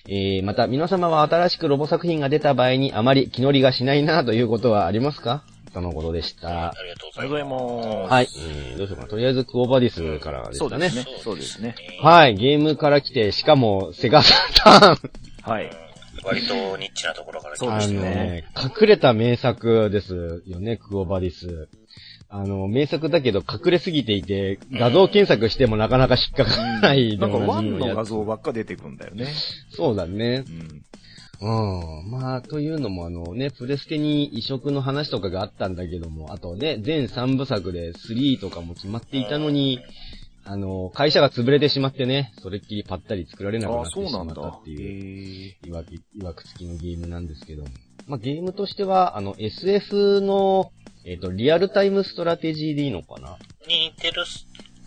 [0.09, 5.45] えーまた、皆様は新しくロボ作品が出た場合にあまり気乗りがしないなということはありますか？
[5.73, 6.75] とのことでしたあ。
[6.83, 8.13] りがとうございます。
[8.13, 8.29] はい。
[8.37, 9.09] えー、どうしようかな。
[9.09, 10.91] とりあえず、クオバディスからでしたね。
[10.91, 11.19] そうですね。
[11.23, 11.75] そうですね。
[12.03, 12.35] はい。
[12.35, 15.11] ゲームから来て、しかも、セガサターン。
[15.43, 15.71] はい。
[16.25, 18.45] 割とニッチなところから来そうましたですねね。
[18.57, 21.69] 隠れた名作ですよね、クオバディス。
[22.29, 29.27] あの、名作だけど隠れすぎていて、画像検索してもなかなか引っかからないなんかワンの画像ばっか出てくんだよね。
[29.71, 30.51] そうだねう。
[30.51, 30.83] ん。
[31.43, 32.11] うん。
[32.11, 39.81] まあ、というのもあのね、プレステに移植の話とかがあったんだけども、あとね、全3部作で3とかも決まっていたのに、
[40.45, 44.65] あの、会社が潰れてしまってね、それっきりぱったり作られなくなってしまったっ。
[44.65, 45.69] ていう。
[45.69, 47.69] いわく、いわくつきのゲームなんですけども。
[48.07, 50.71] まあ、ゲームとしては、あの、SF の、
[51.05, 53.37] えっ、と、リアルタイムストラテジーでいいのかな？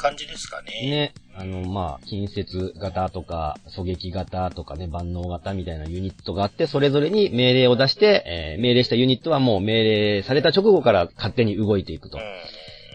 [0.06, 0.72] 感じですかね。
[0.90, 1.14] ね。
[1.36, 12.24] あの、まあ、近接型とか、狙撃型とかね、万能型みたいなユニットがあって、それぞれに命令を出して、えー命令したユニットはもう命令された直後から勝手に動いていくとうん。。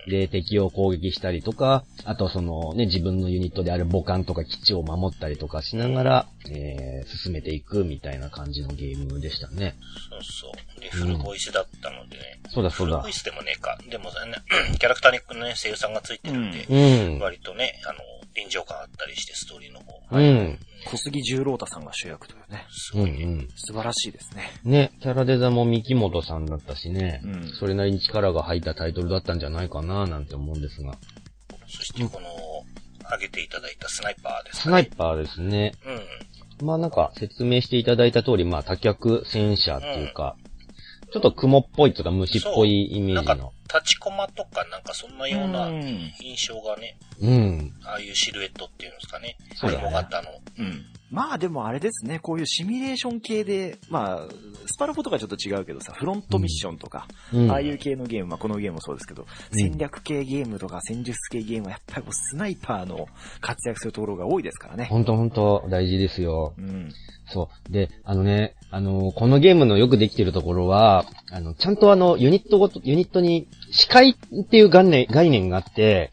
[0.06, 9.74] で、敵を攻撃したりとか、あとそのね、自分のユニットである母艦とか基地を守ったりとかしながら、えー、進めていくみたいな感じのゲームでしたね。
[10.10, 10.80] そうそう。
[10.80, 12.40] で、フルボイスだったのでね。
[12.48, 13.12] そうだそうだフルボイ。
[13.12, 13.78] スでもねえか。
[13.88, 14.10] でもね、
[14.78, 17.18] キャラクターにね、声優さんがついてるんで、うん。
[17.20, 17.98] 割とね、あの、
[18.34, 20.00] 臨場感あったりして、ストーリーの方。
[20.10, 20.58] うん。
[20.87, 22.66] 小杉十郎太さんが主役というね。
[22.66, 23.25] うんすごいね。
[23.25, 23.49] うん。
[23.57, 24.51] 素晴らしいですね。
[24.64, 30.95] ね、キャラデザも三木本さんだったしね、うんそれなりに力が入ったタイトルだったんじゃないかななんて思うんですが。
[31.66, 32.29] そしてこの、
[33.05, 34.73] 挙げていただいたスナイパーですね。
[34.73, 35.73] ナイパーですね。
[36.61, 36.66] うん。
[36.66, 40.37] まあなんか説明していただいた通り、まあ多脚戦車っていうか、
[41.12, 45.83] ちょっと雲っぽいというか虫っぽいイメージの。、立ちコマとかなんかそんなようなうん
[46.20, 47.72] 印象がね、うん。
[47.85, 49.37] ああいうシルエットっていうんですかね。
[49.54, 50.28] そうだね雲型の。
[50.59, 50.87] うん。
[51.11, 54.28] まあでもあれですね、こういうシミュレーション系で、まあ、
[54.66, 57.50] スパロボとかちょっと違うけどさ、フロントミッションとか、うん。
[57.50, 63.09] ああいう系のゲーム、まあこのゲームもそうですけど、うん戦略系ゲームとか戦術系ゲームはやっぱりこうスナイパーの
[63.40, 64.85] 活躍するところが多いですからね。
[64.85, 66.54] ほんとほんと大事ですよ。
[66.56, 66.92] うん。
[67.33, 67.72] そう。
[67.72, 76.12] で、あのね、あの、このゲームのよくできてるところは、あの、ちゃんとあの、ユニットごと、ユニットに視界っていう概念、概念があって、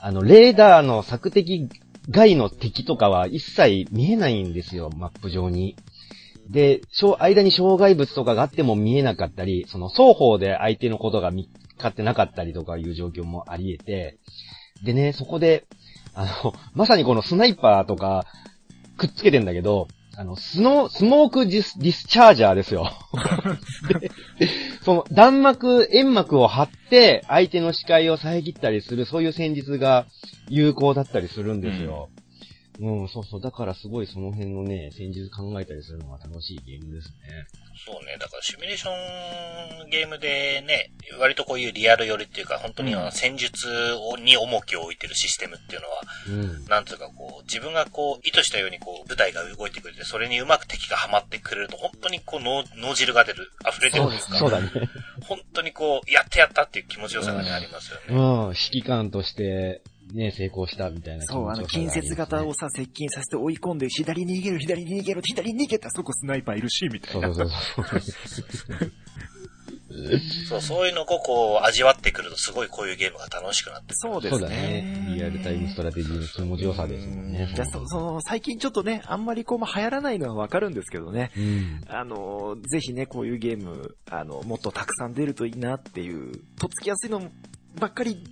[0.00, 1.68] あの、レーダーの索敵
[2.10, 5.76] 外の敵とかは一切見えないんですよ、マップ上に。
[6.50, 6.82] で、
[7.18, 14.18] 間に障害物とかがあっても見えなかったり、その双方で相手のことが見つかってなかったりとかいう状況もあり得て、
[14.84, 15.64] でね、そこで、
[16.14, 18.26] あの、まさにこのスナイパーとか、
[18.98, 22.92] くっつけてんだけど、あの、スノー、スモークディス、ディスチャージャーですよ。
[24.38, 24.48] で
[24.82, 30.06] その、弾幕、煙幕を張って、相手の視界を遮ったりする、そういう戦術が
[30.48, 32.10] 有効だったりするんですよ。
[32.80, 33.40] うん、そうそう。
[33.40, 37.14] だからすごいその辺のね、戦術考えたりするのが楽しいゲームですね。
[37.86, 38.16] そうね。
[38.18, 46.64] だからシミュレーションゲームでね、割とこういうリアル寄りっていうか、本当にあの戦術をに重きを置いてるシステムっていうのは、うん。
[46.66, 54.70] なんつうかこう、自分がこう、意図したようにこう、舞台が動いてくれて、それにうまく敵がハマってくれると、本当にこう、脳、脳汁が出る、溢れてるんですかそうだね。
[55.28, 58.02] 本当にこう、やってやったっていう気持ちよさがね、ありますよね。
[58.08, 67.34] うん、指揮官として、ね、成功したみたいな気そう、あの、近接型をさ、接近させて追い込んで、左に逃げる、左に逃げる、左に逃げた、そこスナイパーいるし、みたいな。
[67.34, 68.92] そうそうそう。
[70.48, 73.96] そう、そういうのをこう、味わってくると、すごいこういうゲームが楽しくなってくる。
[73.96, 74.38] そうですね。
[74.38, 75.14] そうだね。
[75.14, 77.52] リアルタイムストラテジーの気持ちよさですもんね。
[77.54, 81.30] じゃあ、そその、最近ちょっとね、あんまりこう、まあ、流行らないのはわかるんですけどね。
[81.36, 81.84] うん。
[81.88, 87.30] あの、ぜひね、こういうゲーム、あの、もっとたくさん出るといいなっていう、とっつきやすいの
[87.78, 88.22] ばっかり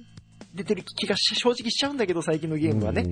[0.55, 3.07] 出てる気がし正直しちゃうんだけど、最近のゲームはね。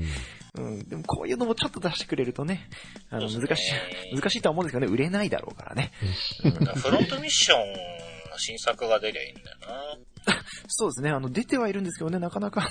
[0.54, 0.88] うん。
[0.88, 2.68] でもこういうのもちょっと出してくれるとね、
[3.10, 3.72] あの、難しい、
[4.14, 5.92] 難しいとは思うんですけどね、売れないだろうからね。
[6.76, 7.72] フロントミッション
[8.30, 10.34] の新作が出りゃいいんだよな。
[10.68, 12.68] そうですね、あの、出てはいるんですけどね、なかなか、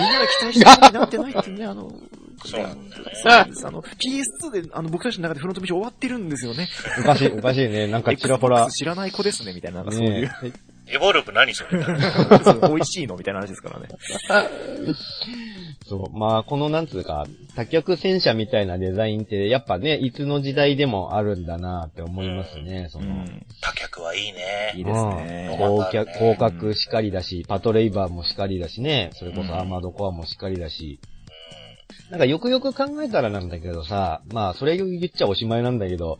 [0.00, 1.90] みんなが期待したようになってないっていうね、あの、
[2.44, 2.94] そうなんで
[3.54, 3.66] す。
[3.66, 6.68] あの、PS2 で、あの、僕たちの中でフロントミッション終わってるんですよね。
[6.98, 7.86] おかしい、おかしいね。
[7.86, 8.70] なんかちらほら。
[8.70, 10.52] 知らない子ですね、みたいな、なんかそういう、ね
[10.92, 11.78] エボルブ何それ
[12.68, 13.88] 美味しいのみたいな話ですからね。
[15.86, 16.18] そう。
[16.18, 17.26] まあ、このなんつうか、
[17.56, 22.88] 多脚戦車みたいなデザインって、やっぱね、いつの時代でもあるんだなって思いますね。
[22.90, 23.46] その、うん。
[23.60, 24.74] 多脚はいいいいね。
[24.74, 25.56] ですね。
[25.56, 31.00] 広角、広角しかりだし、パトレイバーもしかりだしね、それこそアーマードコアもしかりだし、
[32.10, 36.18] なんかよくよく考えたらなんだけどさ、まあ、それ言っちゃおしまいなんだけど、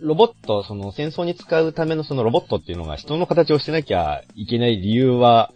[0.00, 5.52] ロボット、その戦争に使うためのそのロボットっていうのが人の形をしてなきゃいけない理由は、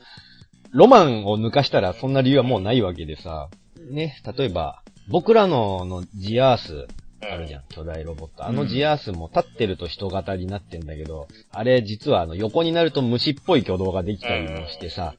[0.72, 3.48] ロマンを抜かしたらそんな理由はもうないわけでさ、
[3.90, 6.86] ね、例えば、僕らののジアース
[7.22, 8.46] あるじゃん、巨大ロボット。
[8.46, 15.14] あのジアースも立ってると人型になってんだけど、あれ実はあの横になると虫っぽい挙動ができたりもしてさ、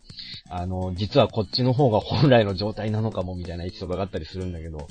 [0.53, 4.87] あの、実はこっちの方が本来の状態なのかもみたいなエピソードがあったりするんだけど、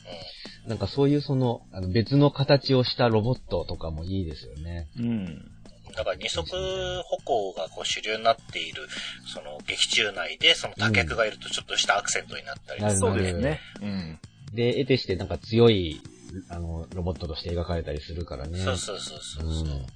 [0.67, 4.89] なんかそういうその、あの別の形をしたロボットとかもいいですよね。
[4.99, 5.51] うん。
[5.95, 8.89] だから二足歩行がこう主流になっている、
[9.27, 13.61] その劇中内で、その多脚がいるとちょっとしたアクセントになったりなるそうですね。
[13.83, 14.19] うん。
[14.55, 16.01] で、得てしてなんか強い
[16.49, 18.59] あの、ロボットとして描かれたりするからね。
[18.59, 19.53] そうそうそうそうう。
[19.53, 19.87] ん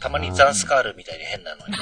[0.00, 1.74] たまにザンスカールみたいに変なのに、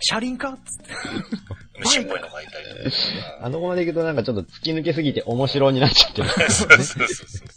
[0.00, 0.92] 車輪かっつって。
[1.80, 2.96] 虫っぽいのがいたりとか。
[3.42, 6.28] あの子まで行くとなんかちょっと突き抜けすぎて面白になっちゃってる。
[6.28, 7.48] そうそうそうそう。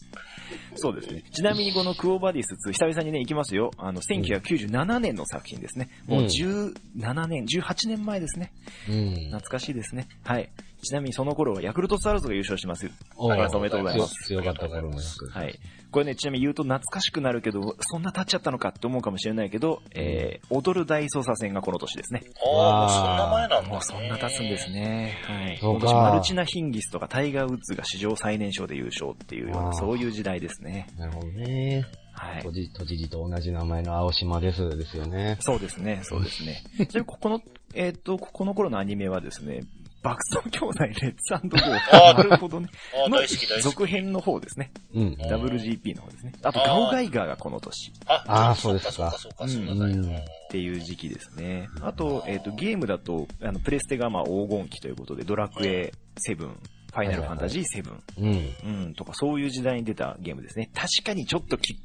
[0.78, 1.24] そうですね。
[1.34, 3.72] ちなみにこのクオバディス2、久々にね、行きますよ。
[3.78, 5.90] あの、1997年の作品ですね。
[6.06, 8.52] もう17年、18年前ですね。
[8.90, 9.14] うん。
[9.32, 10.08] 懐かしいですね。
[10.24, 10.50] はい。
[10.82, 12.90] ちなみにその頃はヤクルトスワローズが優勝してます。
[13.16, 14.14] おありがとうおめでとうございます。
[14.28, 15.30] 強強かった頃もよく。
[15.30, 15.60] はい。
[15.90, 22.24] これね、ちなみに言うと懐かしくなるけど、そんな経っちゃったのかって思うかもしれないけど、えー、踊る大捜査線がこの年ですね。
[22.46, 23.68] ああ、もうそんな前なんだ、ね。
[23.70, 24.70] もうそんな経つんです。
[24.70, 25.18] ね。
[25.24, 25.60] はい。
[25.60, 30.88] 今年マルチナ・ヒンギスとかタイガー・ウッズが史上最年少で優勝っていうような、そういう時代ですね。
[30.98, 31.86] なるほどね。
[32.18, 32.52] はい都。
[32.52, 35.38] 知都知事と同じ名前の青島です、ですよね。
[35.40, 36.64] そうですね、そうですね。
[36.78, 37.42] ちなみにここの、
[37.74, 39.62] えっ、と、この頃のアニメはですね、
[40.08, 42.14] 爆走兄弟レッツゴー。
[42.16, 42.70] なるほどね。
[43.10, 43.62] の大好き大好き。
[43.64, 44.72] 続編の方ですね。
[44.94, 45.18] うん。
[45.20, 46.34] WGP の方ですね。
[46.44, 50.26] あと、ガオガイガーがこの年ああーそうですかそうか、そうか、そうんね。
[50.48, 51.68] っていう時期ですね。
[51.82, 55.92] あと、えっ、と、ゲームだと、あの、プレステがまあ黄金期ということで、ドラクエ
[56.26, 58.86] 7、ファイナルファンタジー7、うん。
[58.86, 60.70] うん、とかそういう時代に出たゲームですね。
[60.74, 61.76] 確かにちょっとき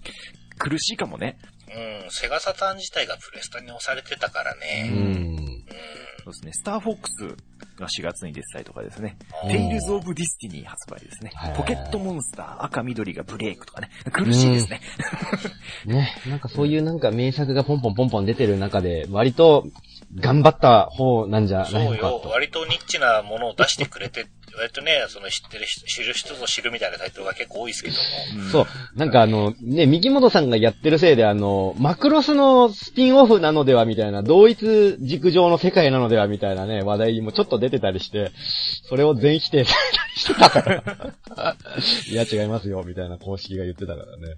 [0.59, 1.39] 苦しいかもね。
[1.75, 4.89] うん、セガサターン自体がプレスタに押されてたからうね。
[4.89, 4.93] ん。
[4.93, 4.99] う
[5.41, 5.65] ん。
[6.25, 6.53] そうですね。
[6.53, 7.37] スターフォックス
[7.77, 9.17] が4月に出てたりとかですね。
[9.45, 11.57] うんテイルズ・オブ・デスティニー発売ですねはい。
[11.57, 13.91] ポケットモンスター、赤緑がブレイクとかね。
[14.13, 14.81] 苦しいですね。
[15.87, 19.67] ね、なんかそういうなんか名作がポンポンポンポン出てる中で、割と
[20.15, 21.91] 頑張った方なんじゃないそうよ。
[21.91, 22.29] のかと。
[22.29, 24.27] 割とニッチなものを出してくれて、
[24.57, 27.97] 割とね、その知ってる人、知る人ぞ知るみたいなタイトルが結構多いですけど
[28.37, 28.49] も。
[28.49, 28.67] んそう。
[28.95, 38.31] なんかあの、ね、三木本さんがやってるせいであの、マクロスのスピンオフなのではみたいな、同一軸上の世界なのではみたいなね、話題もちょっと出てたりして、
[38.89, 41.57] それを全否定されたりしてたから。
[42.11, 44.37] いや、違いますよ、みたいな公式が言ってたからね。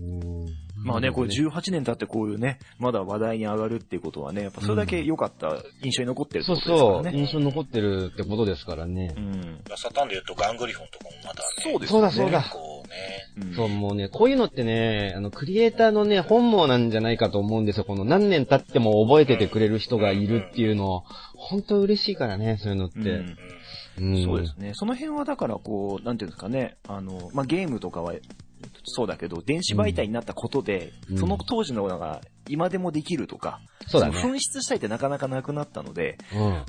[0.00, 7.12] うんまあね、これ18年経ってこういうね、まだ話題に上がるっていうことはね、やっぱそれだけ良かった、印象に残ってるってそうことですからそう、ね。
[7.14, 9.20] 印象に残ってるってことですからねう。
[9.20, 9.64] ん。
[9.76, 11.42] サターンで言うとガングリフォンとかもまだね。
[11.62, 12.58] そうですそうだそうだ結構
[13.38, 13.48] ね。
[13.48, 17.84] うんそう、もうね、こういうのってね、あの、クリエイターのね、本望なんじゃないかと思うんですよ。
[17.84, 21.04] この何年経っても覚えててくれる人がいるっていうの、
[21.34, 22.98] 本当嬉しいからね、そういうのって。
[22.98, 23.38] うんうん。
[23.96, 24.72] うんそうですね。
[24.74, 28.14] その辺はだからこう、なんていうんですかね、あの、まあ、ゲームとかは、
[28.84, 36.18] そうだけど、電子媒体になったことで、うんその当時のものが今でもできるとか、そうだねの紛失したいってなかなかなくなったので、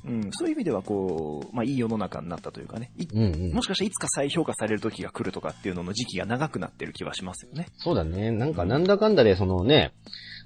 [0.06, 0.24] うん。
[0.24, 7.68] うん、そういう意味ではこう、まあ、いい世の中になったというかね、いうんうんもしかしたらいつか再評価される時が来るとかっていうのの時期が長くなってる気はしますよね。
[7.78, 8.32] そうだね。
[8.32, 9.94] なんかなんだかんだで、そのね、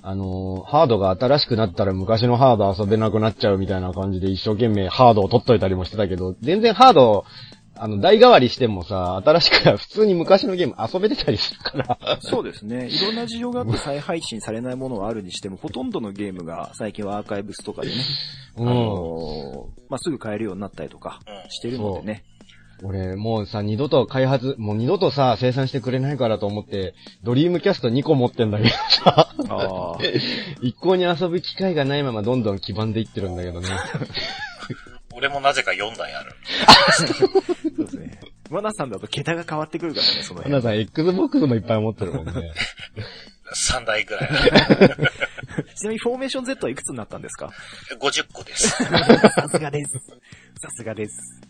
[0.01, 7.25] あのーハードが新しくなったら昔のハード遊べなくなっちゃうみたいな感じで一生懸命ハードを取っといたりもしてたけど、全然ハード、
[7.81, 12.19] あの、代替わりしてもさ、新しくは普通に昔のゲーム遊べてたりするから。
[12.21, 12.87] そうですね。
[12.87, 17.95] いろんな事情があって再配信されないものはあるにしても、ほとんどのゲームが最近はアーカイブスとかでね、
[18.57, 22.23] うんあのーまあ、すぐ買えるようになったりとかうんしてるのでね。
[22.83, 29.97] 俺、もうさ、二度と開発、もう二度とさ、生産してくれないからと思って、ドリームキャスト2個持ってんだけどさ、ああ。
[30.61, 33.67] 一向に遊ぶ機会がないままどんどん黄ばんでいってるんだけどね。
[35.19, 36.33] 俺もなぜか4台ある。
[36.95, 37.03] そ
[37.83, 38.19] うですね。
[38.49, 40.55] マナさんだと桁が変わってくるからね、その辺。
[40.55, 42.53] 花さん、Xbox もいっぱい持ってるもんね。
[43.53, 44.35] 3台ぐらいあ
[44.75, 44.97] る。
[45.75, 47.51] ちなみにフォーメーション Z はいくつになったんですか
[47.99, 48.69] ？50個です。
[48.79, 49.91] さすがです。
[50.61, 51.41] さすがです。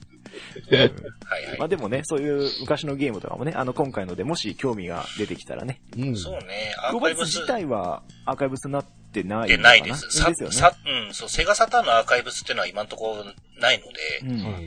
[0.70, 1.60] はいはい。
[1.60, 5.82] まあでもね、そういう昔のゲームとかもね、あの今回のでもし興味が出てきたらね。
[5.98, 6.16] うん。
[6.16, 9.64] そうね、アローカイブス自体はアーカイブスになってないでな？
[9.64, 10.10] ないです。
[10.12, 10.56] さ、ですよね。
[10.56, 13.26] さ、うん、そう、セガサターンのアーカイブスっていうのは今のところ
[13.62, 14.66] ないので、うんそうなん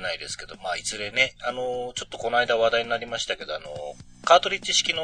[0.00, 3.66] ないですけど、まあ、いずれね、あの、ちょっとこの間話題になりましたけど、あの、
[4.24, 5.02] カートリッジ式の、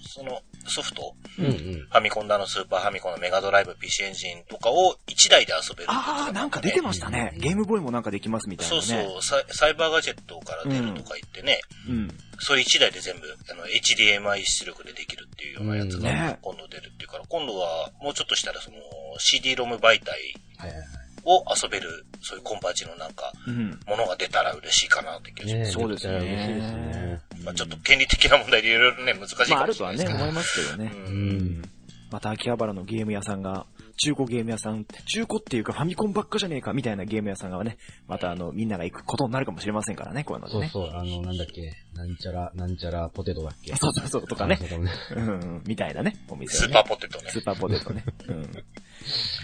[0.00, 1.52] その、ソフト、うんうん。
[1.52, 7.34] ファミコンだのスーパーファミコンのメガドライブ PC エンジンとかを1台で遊べるっていうああ、なんか出てましたね。
[7.38, 9.04] ゲームボーイもなんかできますみたいなそうね。
[9.10, 12.08] そうサイ、サイバーガジェットから出るとか言ってね、うん。
[12.38, 18.76] それ1台で全部、あの、HDMI 出力でできるっていうようなやつうんねが今度出るっていうから、今度はもうちょっとしたらその
[19.18, 21.07] CD-ROM 媒体はいはいはい。
[21.24, 23.78] を遊べる、そういうコンパチのなんか、うん。
[23.86, 25.68] ものが出たら嬉しいかなって気がします。
[25.68, 27.20] ねそうですね嬉しいですね。
[27.44, 30.24] まあちょっと権利的な問題でいろいろね、難しいまああかもるとはいね、しれなですけど。
[30.24, 30.92] 思いますけどね。
[30.94, 31.28] ううん
[31.60, 31.62] ん。
[32.10, 40.70] また秋葉原のゲーム屋さんが、中古ゲーム屋さん、中古っていうかファミコンばっかじゃねえかみたいなゲーム屋さんがね、またあの、みんなが行くことになるかもしれませんからね、こういうのでね。
[40.72, 43.74] そうそう、あの、なんだっけ、なんちゃら、なんちゃらポテトだっけ。
[43.76, 44.58] そうそうそう、とかね。
[44.60, 46.68] うねうんうん、みたいなね、お店、ね。
[46.68, 47.38] スーパーポテトねス。
[47.40, 48.04] ーパーポテトね。
[48.28, 48.50] うん。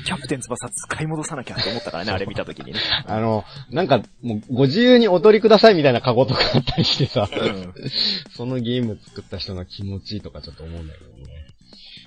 [0.04, 2.80] キャプテン翼使い戻さなきゃって思ったからね、あれ見たときにね。
[3.06, 7.74] あの、なんか、もう、ご自由にお取りくださいみたいなカゴとかあったりしてさ、うん。
[8.36, 11.43] そのゲーム作った人の気持ちいいとかちょっと思うんだけどね。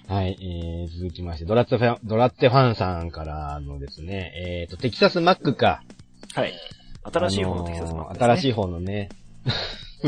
[0.07, 5.83] はい、えー、続きまして、ドラッツファン、ドラッテファンさんからのですね、えーと、テキサスマックか。
[6.33, 6.53] はい。
[7.03, 8.19] 新しい方のテキサスマックね。
[8.19, 9.09] 新しい方のね、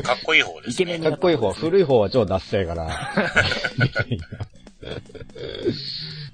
[0.02, 0.74] かっこいい方ですね。
[0.74, 2.86] イケメンにかっこいい方、古い方は超ダッセーから。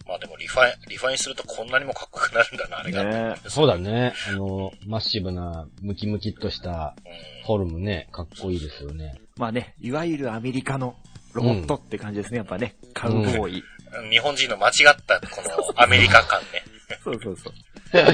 [0.07, 3.03] まあでもリファイン、リファインするとこんなにもかっこよくなるんだな、あれが。
[3.03, 3.80] ねそうだ。
[3.80, 4.13] ね。
[4.30, 7.45] あの、マッシブな、ムキムキっとしたうん。
[7.47, 9.20] フォルムね、かっこいいですよね。
[9.38, 10.95] まあね、いわゆるアメリカの
[11.36, 12.75] ロボットって感じですね、やっぱね。
[12.93, 13.63] カウボーイ。
[14.09, 16.63] 日本人の間違った、このアメリカ感ね。
[17.03, 17.53] そうそうそう。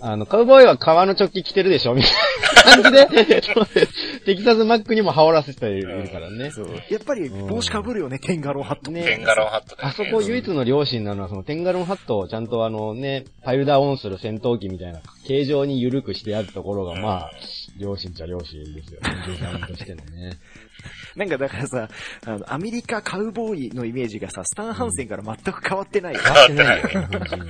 [0.00, 3.40] あの、カウボーイは革のチョッキ着てるでしょみたいな感じで、
[4.26, 6.50] テキサスマックにも羽織らせているからね。
[6.50, 6.68] そう。
[6.90, 8.90] やっぱり帽子かぶるよね、テンガロンハット。
[8.90, 9.76] テねンガロンハット。
[9.78, 17.30] あそこ唯一の両親なのは、そのテンガロンハットをちゃんとあのね、パイルダーオンする戦闘機みたいな、形状に緩くしてあるところが、まあ、
[17.78, 19.10] 両親っちゃ両親ですよね。
[19.26, 20.38] デザインとしてのね。
[21.16, 21.88] なんかだからさ、
[22.26, 26.20] あの、アメリカカウボーイのイメージがさ、スタンハンセンから全く変わってないよ。
[26.20, 27.42] 変わってないよ、本当に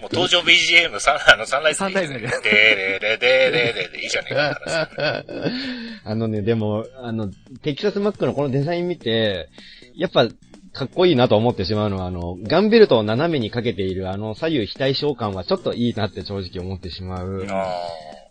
[0.00, 1.78] もう登場 BGM、サンあのサンライズ。
[1.78, 6.02] サンライズででーれれでーれれでいいじゃねえかって話。
[6.04, 7.30] あのね、でも、あの、
[7.62, 9.48] テキサスマックのこのデザイン見て、
[9.94, 10.28] やっぱ、
[10.76, 17.46] かっこいいなと思ってしまうのは、あの、ガンベルトを斜めにかけている、あの、左右非対称感はちょっといいなって正直思ってしまう。
[17.48, 17.74] あ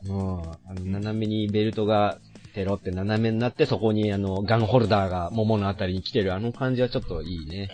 [0.08, 0.42] うん。
[0.42, 2.20] あの、斜めにベルトが、
[2.54, 7.70] テロって斜めになって、そこにあの、ガンホルダーが桃のあたりに来てる、あの感じはちょっといいね。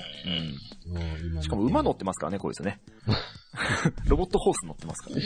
[0.87, 0.95] うん。
[0.95, 2.79] うん、今しかも馬乗ってますからね、こいつね。
[4.07, 5.23] ロボットホース乗ってますからね。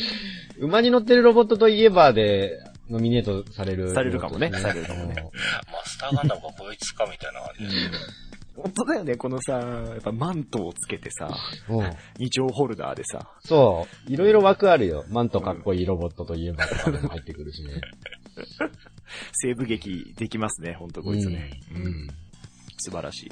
[0.58, 5.72] 馬に乗ってるロボットといえばで、ノミネートされる、されるかもねされるかもねあ。
[5.72, 8.25] マスターガンダムがこいつかみたいな感じです。
[8.56, 11.30] 本当だよね、このさ、やっぱマントをつけてさ、
[11.70, 11.80] うん。
[11.80, 14.12] うん二丁ホルダーでさ、そう。
[14.12, 15.04] いろいろ枠あるよ。
[15.10, 17.82] マントかっこいいロボットといえばとか入ってくるしね。
[19.34, 21.52] 西部劇できますね、ほんとこいつね。
[21.76, 22.08] うんうん
[22.78, 23.30] 素晴らしい。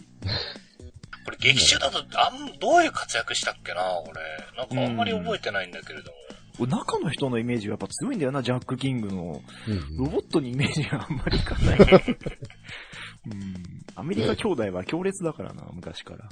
[1.26, 4.14] これ劇中だと、あん、どういう活躍したっけな、俺。
[4.58, 6.12] なんかあんまり覚えてないんだけれど
[6.60, 6.68] も。
[6.68, 9.42] 中の人のイメージがやっぱ強いんだよな、ジャック・キングの。
[9.68, 11.80] うんロボットにイメージがあんまりいかない。
[13.32, 13.54] うん。
[13.96, 16.30] アメリカ兄弟は強烈だからな、昔から。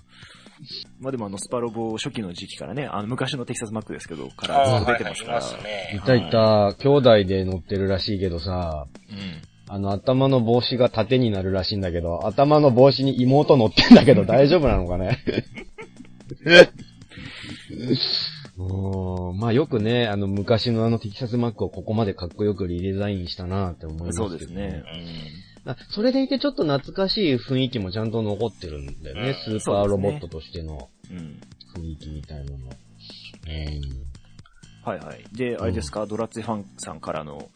[0.99, 5.35] まあでもあの、スパロボ初期の時期からね、あの、昔のテキサスマックですけど、から出てますから。
[5.37, 5.99] ますねい。
[6.01, 9.41] たいた、兄弟で乗ってるらしいけどさ、うん。
[9.73, 15.17] あの、頭の帽子が縦になるらしいんだけど、頭の帽子に妹乗ってんだけど大丈夫なのかね？
[19.41, 24.83] まあよくね、あの昔のあのテキサスマックをここまでかっこよくリデザインしたなって思いますけどそうですね。
[24.85, 24.91] あ
[25.91, 29.29] それでいてちょっと懐かしい雰囲気もちゃんと残ってるんだよね。
[29.29, 31.17] うんスーパーロボットとしてのうん。
[31.17, 31.41] うん。
[31.75, 32.57] 雰囲気みたいなの。
[32.57, 32.61] うん。
[34.83, 35.23] はいはい。
[35.33, 37.49] で、あれですか、ドラッツェファンさんからの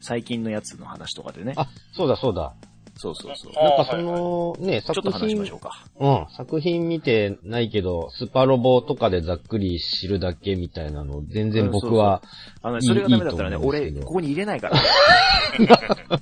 [0.00, 1.54] 最近のやつの話とかでね。
[1.56, 2.54] あ、そうだそうだ。
[2.96, 3.52] そうそうそう。
[3.56, 5.84] あなんかその、ね、ちょっと作品話しましょうか。
[5.98, 12.22] うん、作品見てないけど、スーパーロボとかでざっくり知るだけみたいなの、全然僕は、
[12.62, 14.78] あの、いいそれがダメだったらね、俺、ここに入れないから。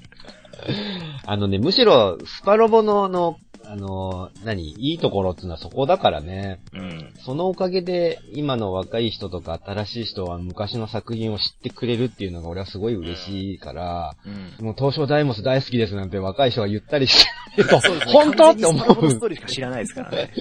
[1.29, 3.37] あのね、むしろ、スパロボのあの、
[3.69, 6.61] あの、何いいところっていうのはそこだからね。
[6.73, 7.13] うん。
[7.25, 14.17] そのおかげで、今の若い人とか新しい人は昔の作品を知ってくれるっていうのが俺はすごい嬉しいから、
[14.59, 14.67] うん。
[14.67, 19.27] もう東証ダイモス大好きですなんて若い人が言ったりしてると、そうですね本当って思うスト。
[19.27, 20.33] ーリーしか知らないですからね。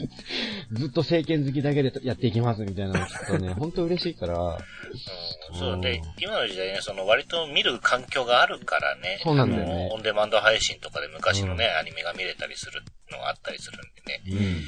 [0.72, 9.20] ずっと政権好きだけでやっていきますみたいなの聞くとね、 本当嬉しいから、うん、そうで、今の時代ね、その割と見る環境があるからね。
[9.24, 12.82] そうなんだよねオンデマンド配信とかで昔のね、アニメが見れたりする
[13.12, 14.40] のがあったりするんでね。
[14.40, 14.46] うん。
[14.46, 14.66] うん。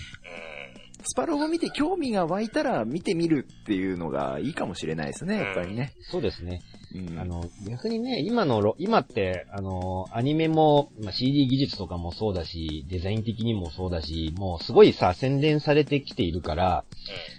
[1.04, 5.94] スパロボ見て興味が湧いたら見てみるっていうのがいいかもしれないですね、やっぱりね。
[6.12, 6.62] そうですね。
[6.94, 7.20] うん。
[7.20, 16.84] あの、逆にね、今のロ、今って、あの、アニメも、まあ、CD 技術とかもそうだし、デザイン的にもそうだし、もうすごいさ、洗練されてきているから、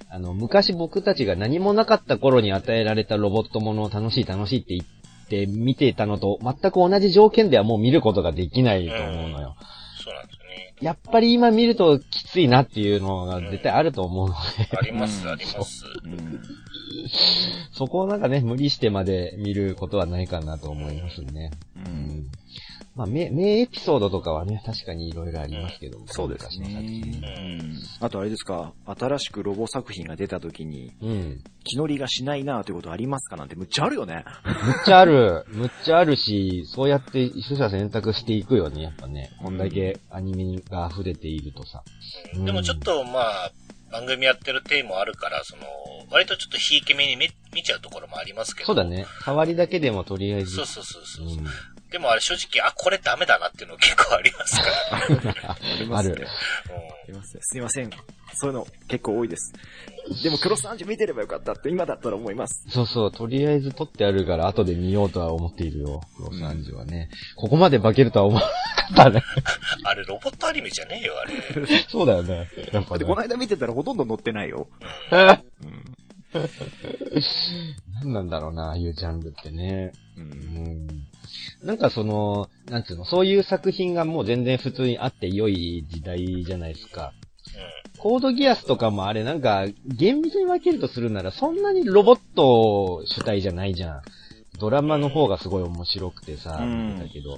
[0.09, 9.57] あの、昔僕たちが何もなかった頃に与えられたロボットものを楽しい楽しいって言って見ていたのと、全く同じ条件ではもう見ることができないと思うのよ。
[10.03, 10.38] そうなんです。
[10.81, 15.85] やっぱり今見るときついなっていうのが絶対あると思うので、あります、うんあります。
[16.05, 16.41] うん
[17.73, 21.51] そこをなんかね、無理してまで見ることはないかなと思いますね。
[21.77, 21.89] う。
[21.89, 22.31] うんん
[22.99, 26.07] まあ、名、名エピソードとかはね、確かにいろいろありますけども。
[26.09, 27.63] そうですね。
[28.01, 31.45] あとあれですか、新しくロボ作品が出た時に、品うん。
[31.63, 33.37] 気乗りがしないなということありますか？
[33.37, 34.25] なんてむっちゃあるよね。
[34.45, 35.45] むっちゃある。
[35.49, 39.31] むっちゃあるし、そうやって取捨選択していくよね、やっぱね。
[39.41, 41.85] こんだけアニメが溢れているとさ。
[42.35, 43.53] うんでもちょっとまあ、
[43.93, 45.63] 番組やってるテーマあるから、その、
[46.11, 48.67] 割とちょっとひいき目に見見ちゃうところもありますけど。
[48.67, 48.83] そうだ。
[48.83, 49.07] ね。
[49.25, 50.57] 触りだけでもとりあえず。
[50.57, 51.27] そうそうそうそう。
[51.27, 51.47] うん
[51.91, 54.67] でもあれ正直、あ、これダメだなっていうの結構ありますか
[55.43, 55.51] ら。
[55.53, 56.17] ありますね。
[56.17, 57.41] ありますね。
[57.43, 57.91] すいません。
[58.35, 59.53] そういうの結構多いです。
[60.23, 62.65] でもクロスアンジュ見てればよかったって今だったら思います。
[62.69, 66.03] そうそう、とりあえず撮ってあるから後で見ようとは思っているよ。
[66.19, 67.09] ロサンジはね。
[67.37, 69.23] ここまで化けるとは思わなかったね。
[69.85, 71.85] あれロボットアニメじゃねえよ、あれ。
[71.89, 72.49] そうだよね。
[72.73, 74.69] やっぱで、ねこの間見てたらほとんど載ってないよ。
[78.03, 79.93] 何なんだろうな、ああいうジャンルってね。
[80.17, 80.21] う。
[80.21, 80.87] うんん。
[81.63, 87.13] なんかその、なんつうの、そういう作品がもう全然普通にあって良い時代じゃないですか。
[87.99, 94.03] コードギアスとかもあれなんか、厳密に分けるとするならそんなにロボット主体じゃないじゃん。
[94.59, 97.37] ドラマの方がすごい面白くてさ、うんだけど。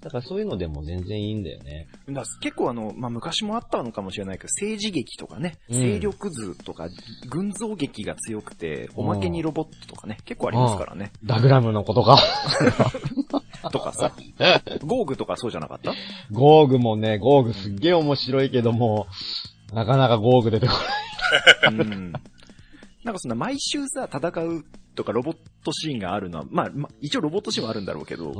[0.00, 1.88] だからそういうのでも全然いいんだよね。
[2.10, 6.88] だ結構あの、まあ、昔もあったのかもしれないけど、政治劇とかね、うん勢力図とか、
[7.30, 11.12] 群像劇が強くて、おまけにロボットとかね、結構ありますからね。
[11.24, 12.18] ダグラムのことか。
[13.72, 14.12] とかさ、
[14.84, 15.92] ゴーグとかそうじゃなかった？
[16.30, 19.06] ゴーグもね、ゴーグすっげえ面白いけども、
[19.72, 20.72] なかなかゴーグ出てこ
[21.68, 22.12] うん。
[23.04, 24.64] なんかそんな毎週さ、戦う
[24.98, 28.32] とかロボットシーンがあるのは、まあ、まあ、一応ロボットシーンはあるんだろうけど。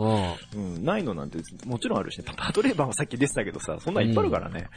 [0.56, 2.24] うん、ないのなんてもちろんあるしね。
[2.26, 4.68] パパトレーバーはさっき出てたけどさ、そんなんいっぱいあるからね。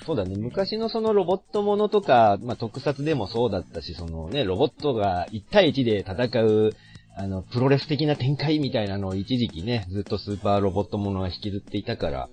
[0.00, 0.06] うん。
[0.06, 0.34] そうだね。
[0.36, 6.72] 昔のそのロボットものとか、まあ、特撮でもそうだったし、そのね、ロボットが1対1で戦う、
[7.16, 12.28] あの、プロレス的な展開みたいなのを一時期ね、ずっとスーパーロボットものが引きずっていたから、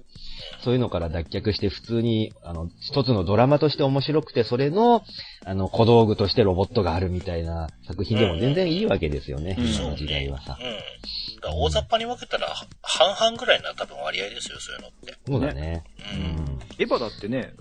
[0.64, 5.04] そういうのから脱却して普通に、あの、一つのドラマとして面白くて、それの、
[5.46, 10.58] あの、小道具としてロボットがあるみたいな作品でも全然いいわけですよね、うん今の時代はさ。
[10.60, 11.42] うん。
[11.42, 15.14] だ大雑把に分けたら、は半々ぐらいな多分割合ですよ、そういうのって。
[15.28, 15.84] そうだね。
[16.14, 16.16] う。
[16.16, 16.60] うんん。
[16.80, 17.54] エヴァだってね、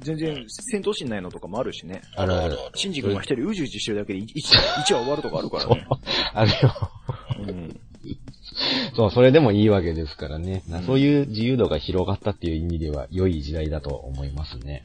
[0.00, 2.02] 全然戦闘シーンないのとかもあるしね。
[2.16, 2.58] あるある。
[2.74, 5.86] シンジ君が一人うじうじしてるだけで 1, 1話終わるとかあるからね。
[6.34, 6.92] あるよ。
[7.38, 7.80] うん。
[8.94, 10.62] そう、それでもいいわけですからね。
[10.68, 14.82] なうんそういう自由度が広がったっていう意味では良い時代だと思いますね。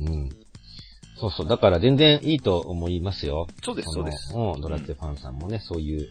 [0.00, 0.28] うん。
[1.16, 1.48] そうそう。
[1.48, 3.48] だから全然いいと思いますよ。
[3.62, 4.34] そうです、のそうです。
[4.36, 6.08] うん、ドラツェファンさんもね、そういう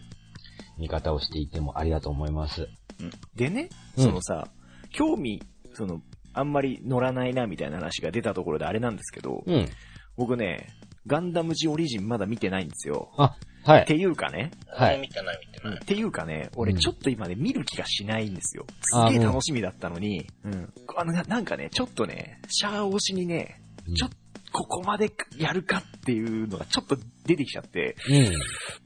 [0.78, 2.68] 見方をしていてもありだと思います。
[3.00, 4.48] うんでね、うんそのさ、
[4.90, 5.42] 興味、
[5.74, 6.02] その、
[6.34, 9.68] あんまり乗らないなみたいな話が出たところであれなんですけど、うん。
[10.16, 10.68] 僕ね、
[11.06, 13.10] ガンダムジオリジンまだ見てないんですよ。
[13.16, 13.36] あ、
[13.68, 13.82] はい。
[13.82, 15.78] っていうかね、はい見てない見てない。
[15.78, 18.64] っていうかね、俺うんちょっと今ね、見る気がしないんですよ。
[18.94, 20.72] あすげえ楽しみだったのに、うん。
[20.96, 24.16] あのななんかね、ちょっとね、シャア推しにね、うんちょっと、
[24.50, 26.96] ここまでやるかっていうのがちょっと
[27.26, 27.96] 出てきちゃって、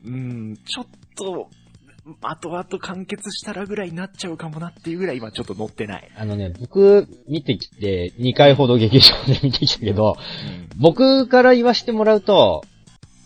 [0.05, 0.15] うん。
[0.15, 0.17] う
[0.51, 1.49] ん、ちょっと、
[2.21, 6.11] 後々完結したらぐらいになっちゃうかもなっていうぐらい今ちょっと乗ってない。
[6.17, 10.81] あのね、僕、見てきて、2回ほど劇場で見てきたけど、うん。
[10.81, 12.65] 僕から言わしてもらうと、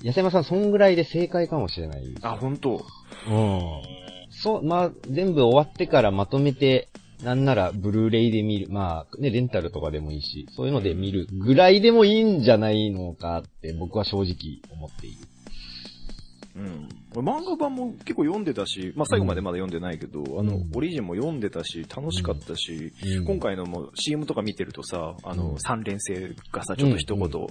[0.03, 2.03] 安山さん、そんぐらいで正解かもしれない。
[2.23, 2.85] あ、本当
[3.29, 3.97] うん。
[4.31, 6.89] そう、まあ、全部終わってからまとめて、
[7.23, 8.69] なんなら、ブルーレイで見る。
[8.69, 15.17] まあ、ね、レンタルとかでもいいし、そういうので見るぐらいでもいいんじゃないのかって、僕は正直思っている。
[16.57, 16.89] うん。
[17.15, 22.93] 俺漫画版も結構読んでたし、まあ最後までまだ読んでないけど、あのうん、オリジンも読んでたし、楽しかったし、
[23.27, 27.47] 今回のもう CM とか見てるとさ、あの、うん三連星がさ、ちょっと一言、うん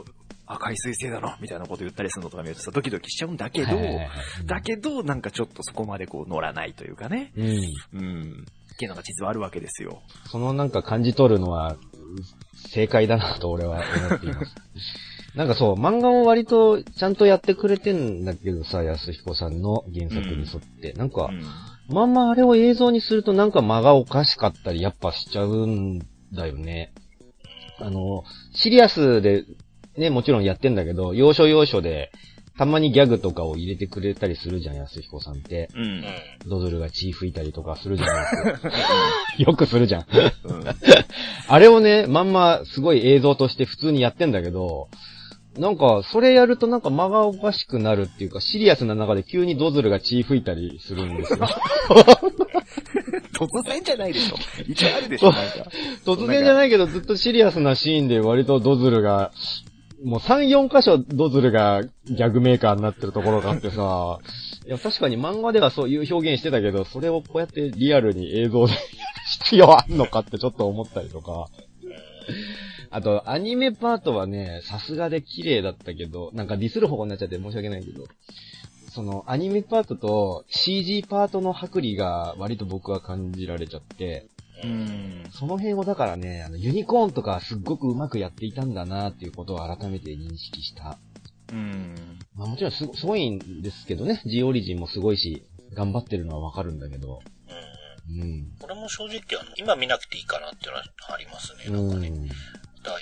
[0.47, 4.09] 赤い彗星だな、みたいなこと言ったりするのとか見るとさ、ドキドキしちゃうんだけど、はいはいはいはい
[4.45, 7.31] だけど、なんかちょっとそこまでこう乗らないというかね。
[7.35, 7.45] うん。
[7.93, 8.45] うん。
[8.73, 10.03] っていうのが実はあるわけですよ。
[10.25, 11.77] そのなんか感じ取るのは、
[12.69, 14.55] 正解だなと俺は思っています。
[15.35, 20.93] なんかそう、漫画を割とちゃんとやってくれてんだけどさ、安彦さんの原作に沿って。
[20.93, 21.43] なんかう、ん。
[21.93, 25.99] まんまあれを映像にするとなんか間がおかしかったりやっぱしちゃうん
[26.33, 26.93] だよね。
[27.79, 28.23] あの、
[28.53, 29.43] シリアスで
[29.97, 32.11] ね、もちろんやってんだけど、要所要所で、
[32.57, 35.69] たまにギャグとかを入れてくれたりするじゃん、安彦さんって。
[35.75, 35.79] う。
[35.79, 36.03] うんん。
[36.47, 39.43] ドズルが血吹いたりとかするじゃん。
[39.43, 40.05] よく するじゃん。
[40.45, 40.63] うん。
[41.47, 44.87] あれをね、まんますごい映像として普通にやってんだけど、
[45.57, 51.39] なんか、それやるとなんか間がおかしくなるっていうか、シリアスな中で急にドズルが血吹いたりするんですよ。
[53.33, 54.35] 突然じゃないでしょ。
[54.67, 55.69] 一応あるでしょ、なんか。
[56.05, 59.31] 突然じゃないけど、ずっとシリアスなシーンで割とドズルが、
[60.03, 64.19] もう3、4箇所ドズルがギャグメーカーになってるところがあってさ、
[64.67, 68.73] いや、確かに漫画ではそういう表現してたけど、それをこうやってリアルに映像で
[69.43, 71.47] 必要あんのかってちょっと思ったりとか。
[72.95, 78.05] あと、アニメパートはね、さすがで綺麗だったけど、なんかディスる方向になっちゃって申し訳ないけど、
[78.93, 84.29] その、アニメパートと CG パートの剥離が割と僕は感じられちゃって、
[84.63, 85.25] うん。
[85.33, 90.97] その辺をだからね、あの、ユニコーンとかすっごくうまくやっていたんだなっていうことを改めて認識した。
[91.51, 91.95] うん。
[92.33, 95.43] まあもちろんすごすごいんですけどね、G オリジンもすごいし、
[95.73, 97.19] 頑張ってるのはわかるんだけど、
[98.09, 98.21] うんうん。
[98.21, 98.47] うん。
[98.57, 101.75] これも正直あの、今見なくていいかなっていうのはありますね。
[101.75, 102.07] なんかね。
[102.07, 102.29] うん。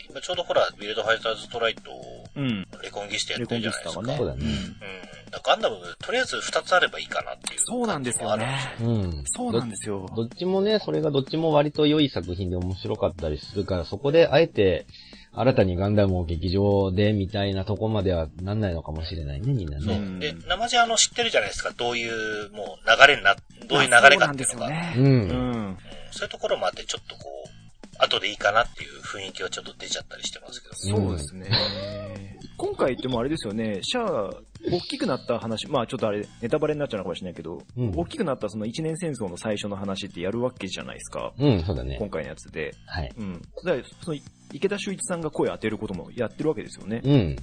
[0.09, 1.91] 今ちょうどほら、ビルドファイターズトライと、
[2.35, 2.67] うん。
[2.81, 4.01] レコンギスタやってるじゃないですか。
[4.01, 4.41] レコンギスタがねそうだね。
[4.43, 5.31] うん。
[5.31, 7.59] だからガンダム、とりあえず2つあればいいかなっていう。
[7.59, 8.75] そうなんですよね。
[8.81, 9.23] うん。
[9.25, 10.05] そうなんですよ。
[10.15, 14.85] どっちもね、それがどっちも割と良い作品で面白かったりするから、そこであえて、
[15.35, 19.97] 新たにガンダムを劇場でみたいなとこまではなんないのかもしれないね、みんなそうね。
[19.97, 21.71] んで、生地あの知ってるじゃないですか。
[21.71, 23.35] どういう、もう流れにな、
[23.67, 24.67] どういう流れかっていうのが。
[24.67, 25.01] そうなんですね。
[25.01, 25.07] ん。
[25.07, 25.77] うん
[26.11, 27.62] そういうところもあって、ちょっとこう、
[27.99, 30.75] 後でいいかなっていう雰囲気はちょっと出ちゃったりしてますけど。
[30.75, 31.49] そうですね。
[32.57, 34.29] 今回ってもあれですよね、シャア、
[34.71, 41.33] 大きくなった話、まあちょっとあれ、ネタバレになっちゃうのかもしれないけど、うん大きくなったその一年戦争の最初の話ってやるわけじゃないですか。
[41.37, 42.09] うん、そうだね今。
[42.09, 42.73] 回のやつで。
[42.85, 43.11] はい。
[43.17, 43.41] うん。
[43.63, 44.17] だから、その、
[44.51, 47.01] 池田修一さんが声当てることもやってるわけですよね。
[47.03, 47.35] うん。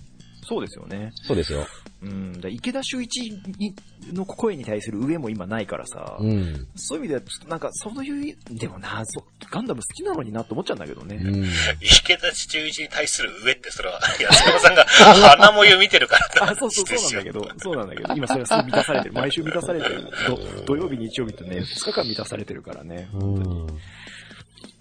[0.43, 1.12] そうですよね。
[1.26, 1.66] そうですよ。
[2.03, 2.41] うん。
[2.41, 3.74] だ池田修一に
[4.12, 6.66] の声に対する上も今ないからさ、うん。
[6.74, 11.16] そういう意味では、ちょっとなんか、そういう、でもな、そう、ガンダム好きなのになって思っちゃうんだけどね。
[11.16, 11.45] うん。
[11.80, 19.14] 池田中一に対する上って、それは、安山さんが 花もゆ見てるからあ、そうそう、そうなんだけど、そうなんだけど、今それは満たされてる。
[19.14, 20.05] 毎週満たされてる。
[20.26, 23.09] ど土曜日、日曜日とね、2日間満たされてるからね。
[23.12, 23.66] うん。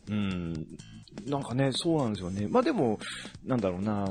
[0.09, 0.65] うん。
[1.25, 2.47] なんかね、そうなんですよね。
[2.47, 2.99] まあでも、
[3.45, 4.07] なんだろうな、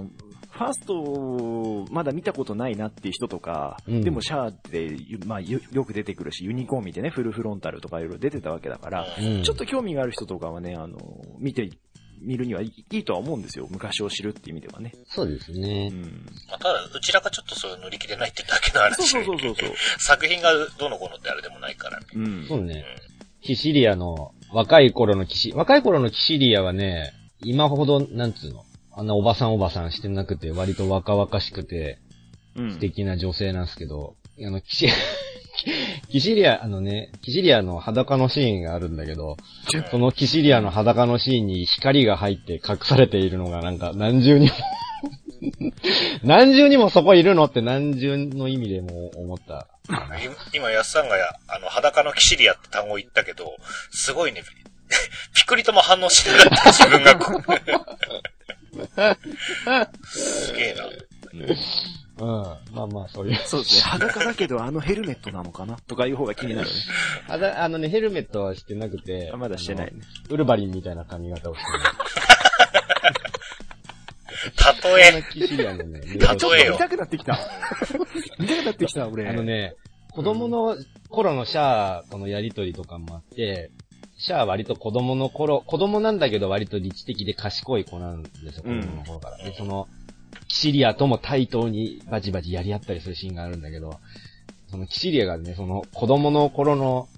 [0.51, 4.97] ファースト、まだ見たことないなっていう人とか、うんでもシャアって、
[5.27, 10.99] まあよよく出てくるし、ユニコーン見てね、フルフロンタルとかいろいろ出てたわけだから、うんちょっと興味がある人とかはね、あの、
[11.39, 11.71] 見て、
[12.21, 13.69] 見るにはいいとは思うんですよ。
[13.71, 14.93] 昔を知るっていう意味ではね。
[15.07, 15.95] そうですねう。
[15.95, 16.27] ん。
[16.49, 19.77] まあ、ただ、うちらがちょっとそういう乗り気でないってだけの話そうそうそうそうそう。
[20.01, 22.07] 作品がどうのこうのってあれでもないからね。
[22.15, 22.47] うん。
[22.49, 22.85] そうね。
[23.43, 28.65] キシリアの、若い頃のキシ、若い頃のキシリアはね、今ほど、なんつうの、
[28.99, 32.01] あんなおばさんおばさんしてなくて、割と若々しくて、
[32.57, 32.73] うん。
[32.73, 34.89] 素敵な女性なんですけど、あの、キシ、
[36.11, 39.37] キシリア、あのね、キシリアの裸のシーンがあるんだけど、
[39.93, 44.53] そのキシリアの裸のシーンに光が入って隠されているのがなんか何重にも
[46.25, 49.69] 何重にもそこいるのって何重の意味でも思った。
[50.25, 53.57] 今今、安さんがや、あの、裸のキシリアって単語言ったけど、
[53.93, 54.43] すごいね、
[55.35, 57.17] ピクリとも反応しなかった自分が。
[60.05, 60.85] すげえな。
[62.21, 62.29] うん。
[62.75, 63.37] まあまあ、そういう。
[63.45, 63.83] そうですね。
[63.83, 65.77] 裸だけどあのヘルメットなのかな？
[65.87, 66.75] とかいう方が気になるね。
[67.29, 70.01] あだあのね、ヘルメットはしてなくて、あまだしてないね。
[70.29, 71.79] ウルバリンみたいな髪型をしてる。
[74.85, 75.21] 例え、例
[76.63, 77.39] えよ見たくなってきた。
[78.39, 79.29] 見たくなってきた、俺。
[79.29, 79.75] あのね、
[80.13, 80.77] 子供の
[81.09, 83.71] 頃のシャアとのやりとりとかもあって、
[84.19, 89.39] シャアは割と子供の頃、子供なんだけど割と理知的で賢い子なんですよ、子うん供の頃から。
[89.39, 89.89] で、その、
[90.49, 94.01] キシリアとも対等にバチバチやり合ったりするシーンがあるんだけど、
[94.71, 97.09] そのキシリアがね、その子供の頃の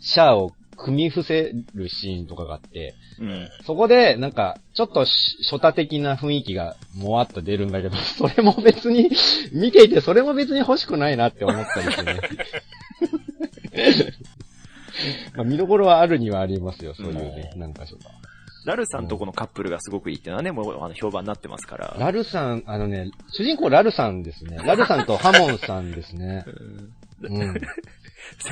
[0.00, 3.48] シャアを組み伏せるシーンとかがあって、うん。
[3.64, 9.10] そこで、なんか、ちょっとし初太的な雰囲気がもわっと出るんだけど、 それも別に、
[9.52, 12.20] 見ていてそれも別に欲しくないなって思ったりしてね。
[15.34, 18.10] まあ見どころはあるにはありますよ、そういうね、何箇所か。
[18.66, 21.94] ラルさんとこのカップルがすごくいいっていうのはね、もうあの評判になってますから。
[21.98, 24.58] ラルさん、あのね、主人公ラルさんですね。
[24.58, 26.44] ラルさんと ハモンさんですね。
[27.22, 27.54] うん。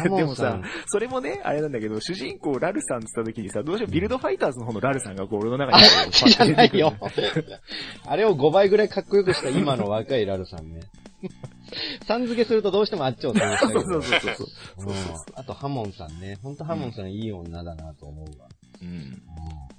[0.05, 5.88] でもさそれもね、あれなんだけど、主人公ラルさんって言った時にさ、どうしてもビルドファイターズの方のラルさんがこう俺の中にこ
[6.26, 6.95] うじゃないよ。
[8.07, 10.82] あれを5倍ぐらいかっこよくした今の若いラルさんね。
[12.07, 13.81] さん付けするとどうしてもあっちを探したけど。
[13.85, 14.47] そうそうそうそう。
[14.87, 14.97] うん
[15.35, 16.39] あと、ハモンさんね。
[16.43, 18.49] ほんとハモンさんいい女だなと思うわ。
[18.83, 18.89] うん。
[18.89, 19.22] うん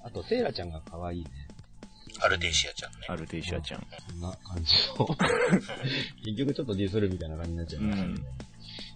[0.03, 1.31] あと、セイラちゃんが可愛いね。
[2.21, 2.97] アルデイシアちゃんね。
[3.09, 3.87] アルテイシアちゃん。
[4.09, 5.07] そんな感じの。
[6.23, 8.15] 結局ちょっとディスるみたいな感じになっちゃいましたね。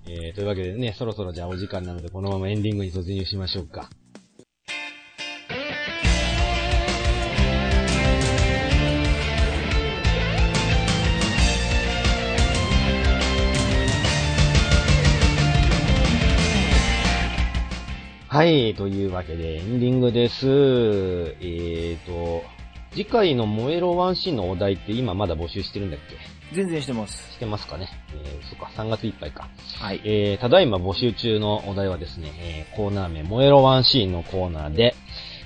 [0.07, 3.89] えー、というわけでね、そろそろじゃあお時間なので、このままエンディングに突入しましょうか。
[18.31, 20.45] はい、というわけでエンディングです。
[20.45, 22.43] えーと、
[22.91, 25.99] 次回の燃えろワンシーンのお題って今まだ募集してるんだっ
[26.51, 26.55] け？
[26.55, 27.33] 全然してます。
[27.33, 27.89] してますかね？
[28.13, 29.49] えー、そっか、3月いっぱいか。
[29.79, 30.01] はい。
[30.05, 34.93] えー、ただいま募集中のお題はですね、えー、コーナー名、燃えろワンシーンのコーナーで、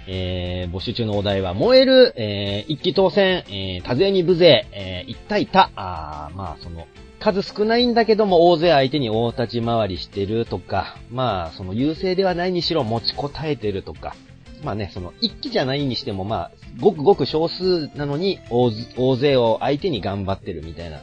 [0.05, 6.85] えー、募集中のお題は、燃える、えー、一気当選、えー、多勢に無勢、えー、一対多、あーまあ、その、
[7.23, 14.13] 数少ないんだけども、大勢相手に大立ち回りしてるとか、まあ、その優勢ではないにしろ持ちこたえてるとか、
[14.61, 16.51] まあね、その、一気じゃないにしても、まあ、
[16.81, 20.99] ごくごく少数なのに大、大勢を相手に頑張ってるみたいな、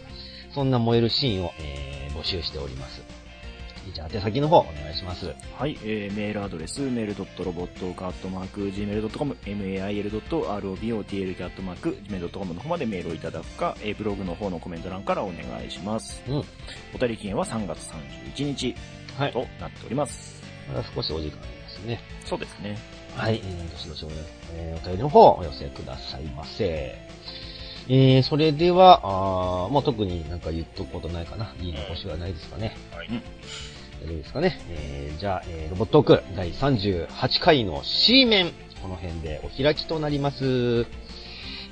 [0.54, 2.99] そんな燃えるシーンを、えー、募集しております。
[4.10, 5.32] じゃあ、宛先の方、お願いします。
[5.56, 16.22] はい、えー、メールアドレス、メールドットロボットカットマーク Gmail.com、mail.robotk アットマーク Gmail.com の方までメールをいただくか、えー、ブログの方のコメント欄からお願いします。
[16.28, 16.34] うん。
[16.94, 17.90] お便り期限は3月
[18.34, 18.74] 31日
[19.16, 19.32] はい。
[19.32, 20.42] となっております。
[20.68, 22.00] まだ少しお時間ありますね。
[22.24, 22.78] そうですね。
[23.14, 23.40] はい。
[23.44, 24.08] えー、どしどしお,、
[24.54, 26.96] えーお便りの方、お寄せくださいませ。
[27.88, 31.54] えー、それでは、あーもう特になんか言っとくことないかな。
[31.60, 32.76] いい残しはないですかね。
[32.92, 33.08] はい。
[34.02, 34.58] うん大丈夫ですかね。
[34.70, 38.52] えー、じゃあ、えー、ロボットーク第38回の C 面。
[38.82, 40.86] この辺でお開きとなります。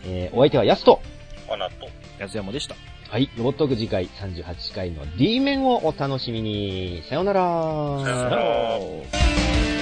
[0.04, 1.00] えー、お相手はヤスト。
[1.50, 2.76] アナと、安山でした。
[3.08, 3.30] はい。
[3.38, 7.02] ロボットーク次回38回の D 面をお楽しみに。
[7.08, 7.40] さよなら
[8.04, 9.77] さよなら